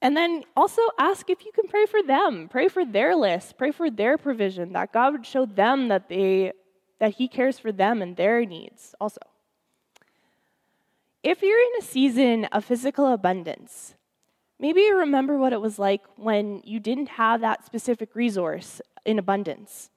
And 0.00 0.16
then 0.16 0.42
also 0.56 0.80
ask 0.98 1.28
if 1.28 1.44
you 1.44 1.52
can 1.52 1.68
pray 1.68 1.84
for 1.84 2.02
them, 2.02 2.48
pray 2.48 2.68
for 2.68 2.86
their 2.86 3.14
list, 3.14 3.58
pray 3.58 3.72
for 3.72 3.90
their 3.90 4.16
provision, 4.16 4.72
that 4.72 4.94
God 4.94 5.12
would 5.12 5.26
show 5.26 5.44
them 5.44 5.88
that 5.88 6.08
they 6.08 6.52
that 6.98 7.14
he 7.14 7.28
cares 7.28 7.58
for 7.58 7.72
them 7.72 8.02
and 8.02 8.16
their 8.16 8.44
needs 8.44 8.94
also. 9.00 9.20
If 11.22 11.42
you're 11.42 11.60
in 11.60 11.80
a 11.80 11.84
season 11.84 12.44
of 12.46 12.64
physical 12.64 13.12
abundance, 13.12 13.94
maybe 14.60 14.82
you 14.82 14.96
remember 14.96 15.36
what 15.38 15.52
it 15.52 15.60
was 15.60 15.78
like 15.78 16.02
when 16.16 16.62
you 16.64 16.78
didn't 16.78 17.08
have 17.10 17.40
that 17.40 17.66
specific 17.66 18.14
resource 18.14 18.80
in 19.04 19.18
abundance 19.18 19.90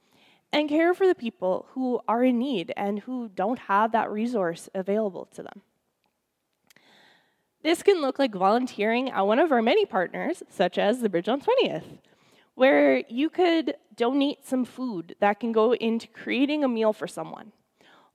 and 0.51 0.67
care 0.67 0.93
for 0.93 1.07
the 1.07 1.15
people 1.15 1.67
who 1.73 1.99
are 2.07 2.23
in 2.23 2.39
need 2.39 2.73
and 2.75 2.99
who 3.01 3.29
don't 3.29 3.59
have 3.59 3.91
that 3.91 4.09
resource 4.09 4.69
available 4.73 5.25
to 5.35 5.43
them. 5.43 5.62
This 7.62 7.83
can 7.83 8.01
look 8.01 8.17
like 8.19 8.33
volunteering 8.33 9.09
at 9.09 9.27
one 9.27 9.38
of 9.38 9.51
our 9.51 9.62
many 9.62 9.85
partners, 9.85 10.41
such 10.49 10.77
as 10.77 11.01
the 11.01 11.09
Bridge 11.09 11.27
on 11.27 11.41
20th, 11.41 11.99
where 12.55 13.03
you 13.09 13.29
could 13.29 13.75
donate 13.99 14.47
some 14.47 14.63
food 14.63 15.15
that 15.19 15.41
can 15.41 15.51
go 15.51 15.73
into 15.73 16.07
creating 16.07 16.63
a 16.63 16.69
meal 16.69 16.93
for 16.93 17.05
someone. 17.05 17.51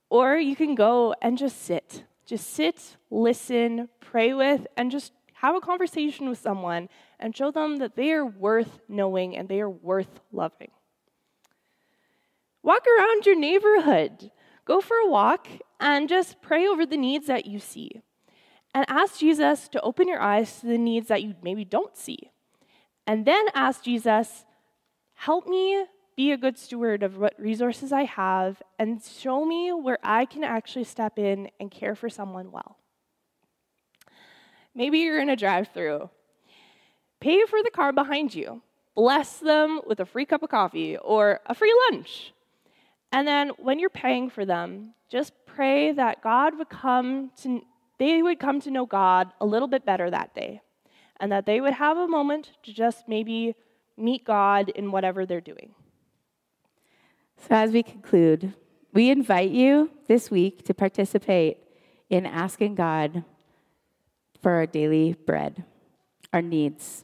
Or 0.09 0.35
you 0.35 0.55
can 0.55 0.73
go 0.73 1.13
and 1.21 1.37
just 1.37 1.61
sit. 1.61 2.03
Just 2.25 2.49
sit, 2.49 2.97
listen, 3.11 3.87
pray 3.99 4.33
with, 4.33 4.65
and 4.75 4.89
just 4.89 5.13
have 5.33 5.55
a 5.55 5.61
conversation 5.61 6.27
with 6.27 6.39
someone 6.39 6.89
and 7.19 7.37
show 7.37 7.51
them 7.51 7.77
that 7.77 7.95
they 7.95 8.11
are 8.11 8.25
worth 8.25 8.79
knowing 8.89 9.37
and 9.37 9.47
they 9.47 9.61
are 9.61 9.69
worth 9.69 10.19
loving. 10.31 10.71
Walk 12.63 12.83
around 12.87 13.27
your 13.27 13.39
neighborhood. 13.39 14.31
Go 14.65 14.81
for 14.81 14.97
a 14.97 15.07
walk 15.07 15.47
and 15.79 16.09
just 16.09 16.41
pray 16.41 16.65
over 16.65 16.83
the 16.83 16.97
needs 16.97 17.27
that 17.27 17.45
you 17.45 17.59
see. 17.59 18.01
And 18.73 18.85
ask 18.89 19.19
Jesus 19.19 19.67
to 19.69 19.81
open 19.81 20.07
your 20.07 20.19
eyes 20.19 20.61
to 20.61 20.65
the 20.65 20.79
needs 20.79 21.09
that 21.09 21.21
you 21.21 21.35
maybe 21.43 21.63
don't 21.63 21.95
see. 21.95 22.31
And 23.05 23.23
then 23.23 23.45
ask 23.53 23.83
Jesus, 23.83 24.45
help 25.15 25.47
me 25.47 25.85
be 26.15 26.31
a 26.31 26.37
good 26.37 26.57
steward 26.57 27.03
of 27.03 27.17
what 27.17 27.33
resources 27.37 27.91
I 27.91 28.03
have 28.03 28.61
and 28.79 29.01
show 29.03 29.43
me 29.43 29.73
where 29.73 29.97
I 30.03 30.25
can 30.25 30.43
actually 30.43 30.85
step 30.85 31.19
in 31.19 31.49
and 31.59 31.69
care 31.69 31.95
for 31.95 32.09
someone 32.09 32.51
well. 32.51 32.77
Maybe 34.73 34.99
you're 34.99 35.21
in 35.21 35.29
a 35.29 35.35
drive 35.35 35.69
through. 35.73 36.09
Pay 37.19 37.45
for 37.45 37.63
the 37.63 37.71
car 37.71 37.91
behind 37.91 38.35
you. 38.35 38.61
Bless 38.93 39.39
them 39.39 39.81
with 39.85 39.99
a 39.99 40.05
free 40.05 40.25
cup 40.25 40.43
of 40.43 40.49
coffee 40.49 40.97
or 40.97 41.41
a 41.45 41.53
free 41.53 41.73
lunch. 41.89 42.33
And 43.11 43.27
then 43.27 43.49
when 43.57 43.79
you're 43.79 43.89
paying 43.89 44.29
for 44.29 44.45
them, 44.45 44.93
just 45.09 45.33
pray 45.45 45.91
that 45.91 46.21
God 46.21 46.57
would 46.57 46.69
come 46.69 47.31
to 47.41 47.61
they 47.97 48.21
would 48.21 48.39
come 48.39 48.59
to 48.59 48.71
know 48.71 48.85
God 48.85 49.31
a 49.39 49.45
little 49.45 49.69
bit 49.69 49.85
better 49.85 50.09
that 50.09 50.35
day. 50.35 50.61
And 51.17 51.31
that 51.31 51.45
they 51.45 51.61
would 51.61 51.73
have 51.73 51.97
a 51.97 52.07
moment 52.07 52.51
to 52.63 52.73
just 52.73 53.07
maybe 53.07 53.55
meet 53.97 54.25
God 54.25 54.69
in 54.69 54.91
whatever 54.91 55.25
they're 55.25 55.41
doing. 55.41 55.73
So 57.37 57.55
as 57.55 57.71
we 57.71 57.83
conclude, 57.83 58.53
we 58.93 59.09
invite 59.09 59.51
you 59.51 59.91
this 60.07 60.31
week 60.31 60.63
to 60.65 60.73
participate 60.73 61.57
in 62.09 62.25
asking 62.25 62.75
God 62.75 63.23
for 64.41 64.51
our 64.51 64.65
daily 64.65 65.13
bread, 65.13 65.63
our 66.31 66.41
needs, 66.41 67.03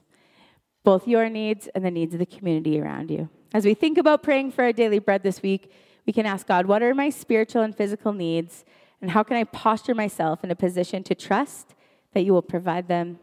both 0.83 1.07
your 1.07 1.29
needs 1.29 1.67
and 1.75 1.83
the 1.85 1.91
needs 1.91 2.13
of 2.13 2.19
the 2.19 2.25
community 2.25 2.79
around 2.79 3.11
you. 3.11 3.29
As 3.53 3.65
we 3.65 3.73
think 3.73 3.97
about 3.97 4.23
praying 4.23 4.51
for 4.51 4.63
our 4.63 4.71
daily 4.71 4.99
bread 4.99 5.23
this 5.23 5.41
week, 5.41 5.71
we 6.05 6.13
can 6.13 6.25
ask 6.25 6.47
God, 6.47 6.65
what 6.65 6.81
are 6.81 6.95
my 6.95 7.09
spiritual 7.09 7.61
and 7.61 7.75
physical 7.75 8.13
needs? 8.13 8.63
And 9.01 9.11
how 9.11 9.23
can 9.23 9.37
I 9.37 9.43
posture 9.43 9.95
myself 9.95 10.43
in 10.43 10.51
a 10.51 10.55
position 10.55 11.03
to 11.03 11.15
trust 11.15 11.75
that 12.13 12.21
you 12.21 12.33
will 12.33 12.41
provide 12.41 12.87
them 12.87 13.19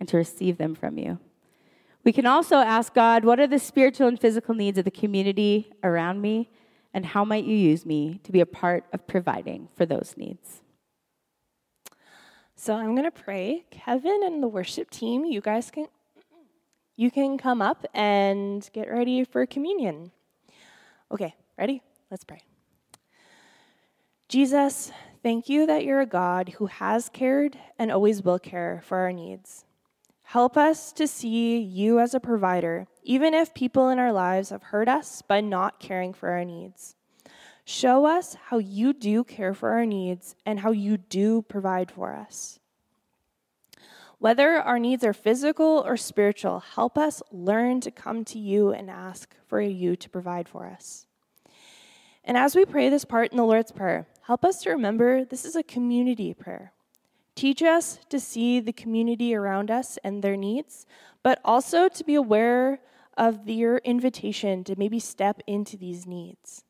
and 0.00 0.08
to 0.08 0.16
receive 0.16 0.58
them 0.58 0.74
from 0.74 0.98
you? 0.98 1.18
We 2.08 2.12
can 2.12 2.24
also 2.24 2.56
ask 2.56 2.94
God, 2.94 3.26
what 3.26 3.38
are 3.38 3.46
the 3.46 3.58
spiritual 3.58 4.08
and 4.08 4.18
physical 4.18 4.54
needs 4.54 4.78
of 4.78 4.86
the 4.86 4.90
community 4.90 5.70
around 5.82 6.22
me? 6.22 6.48
And 6.94 7.04
how 7.04 7.22
might 7.22 7.44
you 7.44 7.54
use 7.54 7.84
me 7.84 8.18
to 8.24 8.32
be 8.32 8.40
a 8.40 8.46
part 8.46 8.86
of 8.94 9.06
providing 9.06 9.68
for 9.76 9.84
those 9.84 10.14
needs? 10.16 10.62
So 12.56 12.72
I'm 12.72 12.94
going 12.94 13.04
to 13.04 13.10
pray. 13.10 13.66
Kevin 13.70 14.22
and 14.24 14.42
the 14.42 14.48
worship 14.48 14.88
team, 14.88 15.26
you 15.26 15.42
guys 15.42 15.70
can 15.70 15.88
you 16.96 17.10
can 17.10 17.36
come 17.36 17.60
up 17.60 17.84
and 17.92 18.66
get 18.72 18.90
ready 18.90 19.22
for 19.22 19.44
communion. 19.44 20.10
Okay, 21.12 21.34
ready? 21.58 21.82
Let's 22.10 22.24
pray. 22.24 22.40
Jesus, 24.30 24.92
thank 25.22 25.50
you 25.50 25.66
that 25.66 25.84
you're 25.84 26.00
a 26.00 26.06
God 26.06 26.54
who 26.56 26.68
has 26.68 27.10
cared 27.10 27.58
and 27.78 27.92
always 27.92 28.22
will 28.22 28.38
care 28.38 28.80
for 28.86 28.96
our 28.96 29.12
needs. 29.12 29.66
Help 30.32 30.58
us 30.58 30.92
to 30.92 31.08
see 31.08 31.56
you 31.58 31.98
as 31.98 32.12
a 32.12 32.20
provider, 32.20 32.86
even 33.02 33.32
if 33.32 33.54
people 33.54 33.88
in 33.88 33.98
our 33.98 34.12
lives 34.12 34.50
have 34.50 34.64
hurt 34.64 34.86
us 34.86 35.22
by 35.22 35.40
not 35.40 35.80
caring 35.80 36.12
for 36.12 36.28
our 36.28 36.44
needs. 36.44 36.96
Show 37.64 38.04
us 38.04 38.36
how 38.48 38.58
you 38.58 38.92
do 38.92 39.24
care 39.24 39.54
for 39.54 39.70
our 39.70 39.86
needs 39.86 40.36
and 40.44 40.60
how 40.60 40.70
you 40.70 40.98
do 40.98 41.40
provide 41.40 41.90
for 41.90 42.14
us. 42.14 42.60
Whether 44.18 44.60
our 44.60 44.78
needs 44.78 45.02
are 45.02 45.14
physical 45.14 45.82
or 45.86 45.96
spiritual, 45.96 46.60
help 46.74 46.98
us 46.98 47.22
learn 47.32 47.80
to 47.80 47.90
come 47.90 48.22
to 48.26 48.38
you 48.38 48.70
and 48.70 48.90
ask 48.90 49.34
for 49.46 49.62
you 49.62 49.96
to 49.96 50.10
provide 50.10 50.46
for 50.46 50.66
us. 50.66 51.06
And 52.22 52.36
as 52.36 52.54
we 52.54 52.66
pray 52.66 52.90
this 52.90 53.06
part 53.06 53.30
in 53.30 53.38
the 53.38 53.44
Lord's 53.44 53.72
Prayer, 53.72 54.06
help 54.26 54.44
us 54.44 54.60
to 54.64 54.70
remember 54.72 55.24
this 55.24 55.46
is 55.46 55.56
a 55.56 55.62
community 55.62 56.34
prayer. 56.34 56.74
Teach 57.38 57.62
us 57.62 58.00
to 58.08 58.18
see 58.18 58.58
the 58.58 58.72
community 58.72 59.32
around 59.32 59.70
us 59.70 59.96
and 60.02 60.24
their 60.24 60.36
needs, 60.36 60.86
but 61.22 61.40
also 61.44 61.88
to 61.88 62.02
be 62.02 62.16
aware 62.16 62.80
of 63.16 63.48
your 63.48 63.76
invitation 63.84 64.64
to 64.64 64.74
maybe 64.76 64.98
step 64.98 65.40
into 65.46 65.76
these 65.76 66.04
needs. 66.04 66.64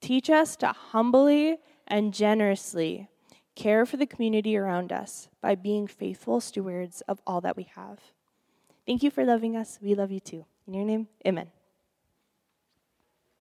Teach 0.00 0.28
us 0.28 0.56
to 0.56 0.66
humbly 0.66 1.58
and 1.86 2.12
generously 2.12 3.08
care 3.54 3.86
for 3.86 3.98
the 3.98 4.04
community 4.04 4.56
around 4.56 4.90
us 4.90 5.28
by 5.40 5.54
being 5.54 5.86
faithful 5.86 6.40
stewards 6.40 7.02
of 7.02 7.22
all 7.24 7.40
that 7.42 7.56
we 7.56 7.68
have. 7.76 8.00
Thank 8.84 9.04
you 9.04 9.12
for 9.12 9.24
loving 9.24 9.56
us. 9.56 9.78
We 9.80 9.94
love 9.94 10.10
you 10.10 10.18
too. 10.18 10.44
In 10.66 10.74
your 10.74 10.84
name, 10.84 11.06
amen. 11.24 11.52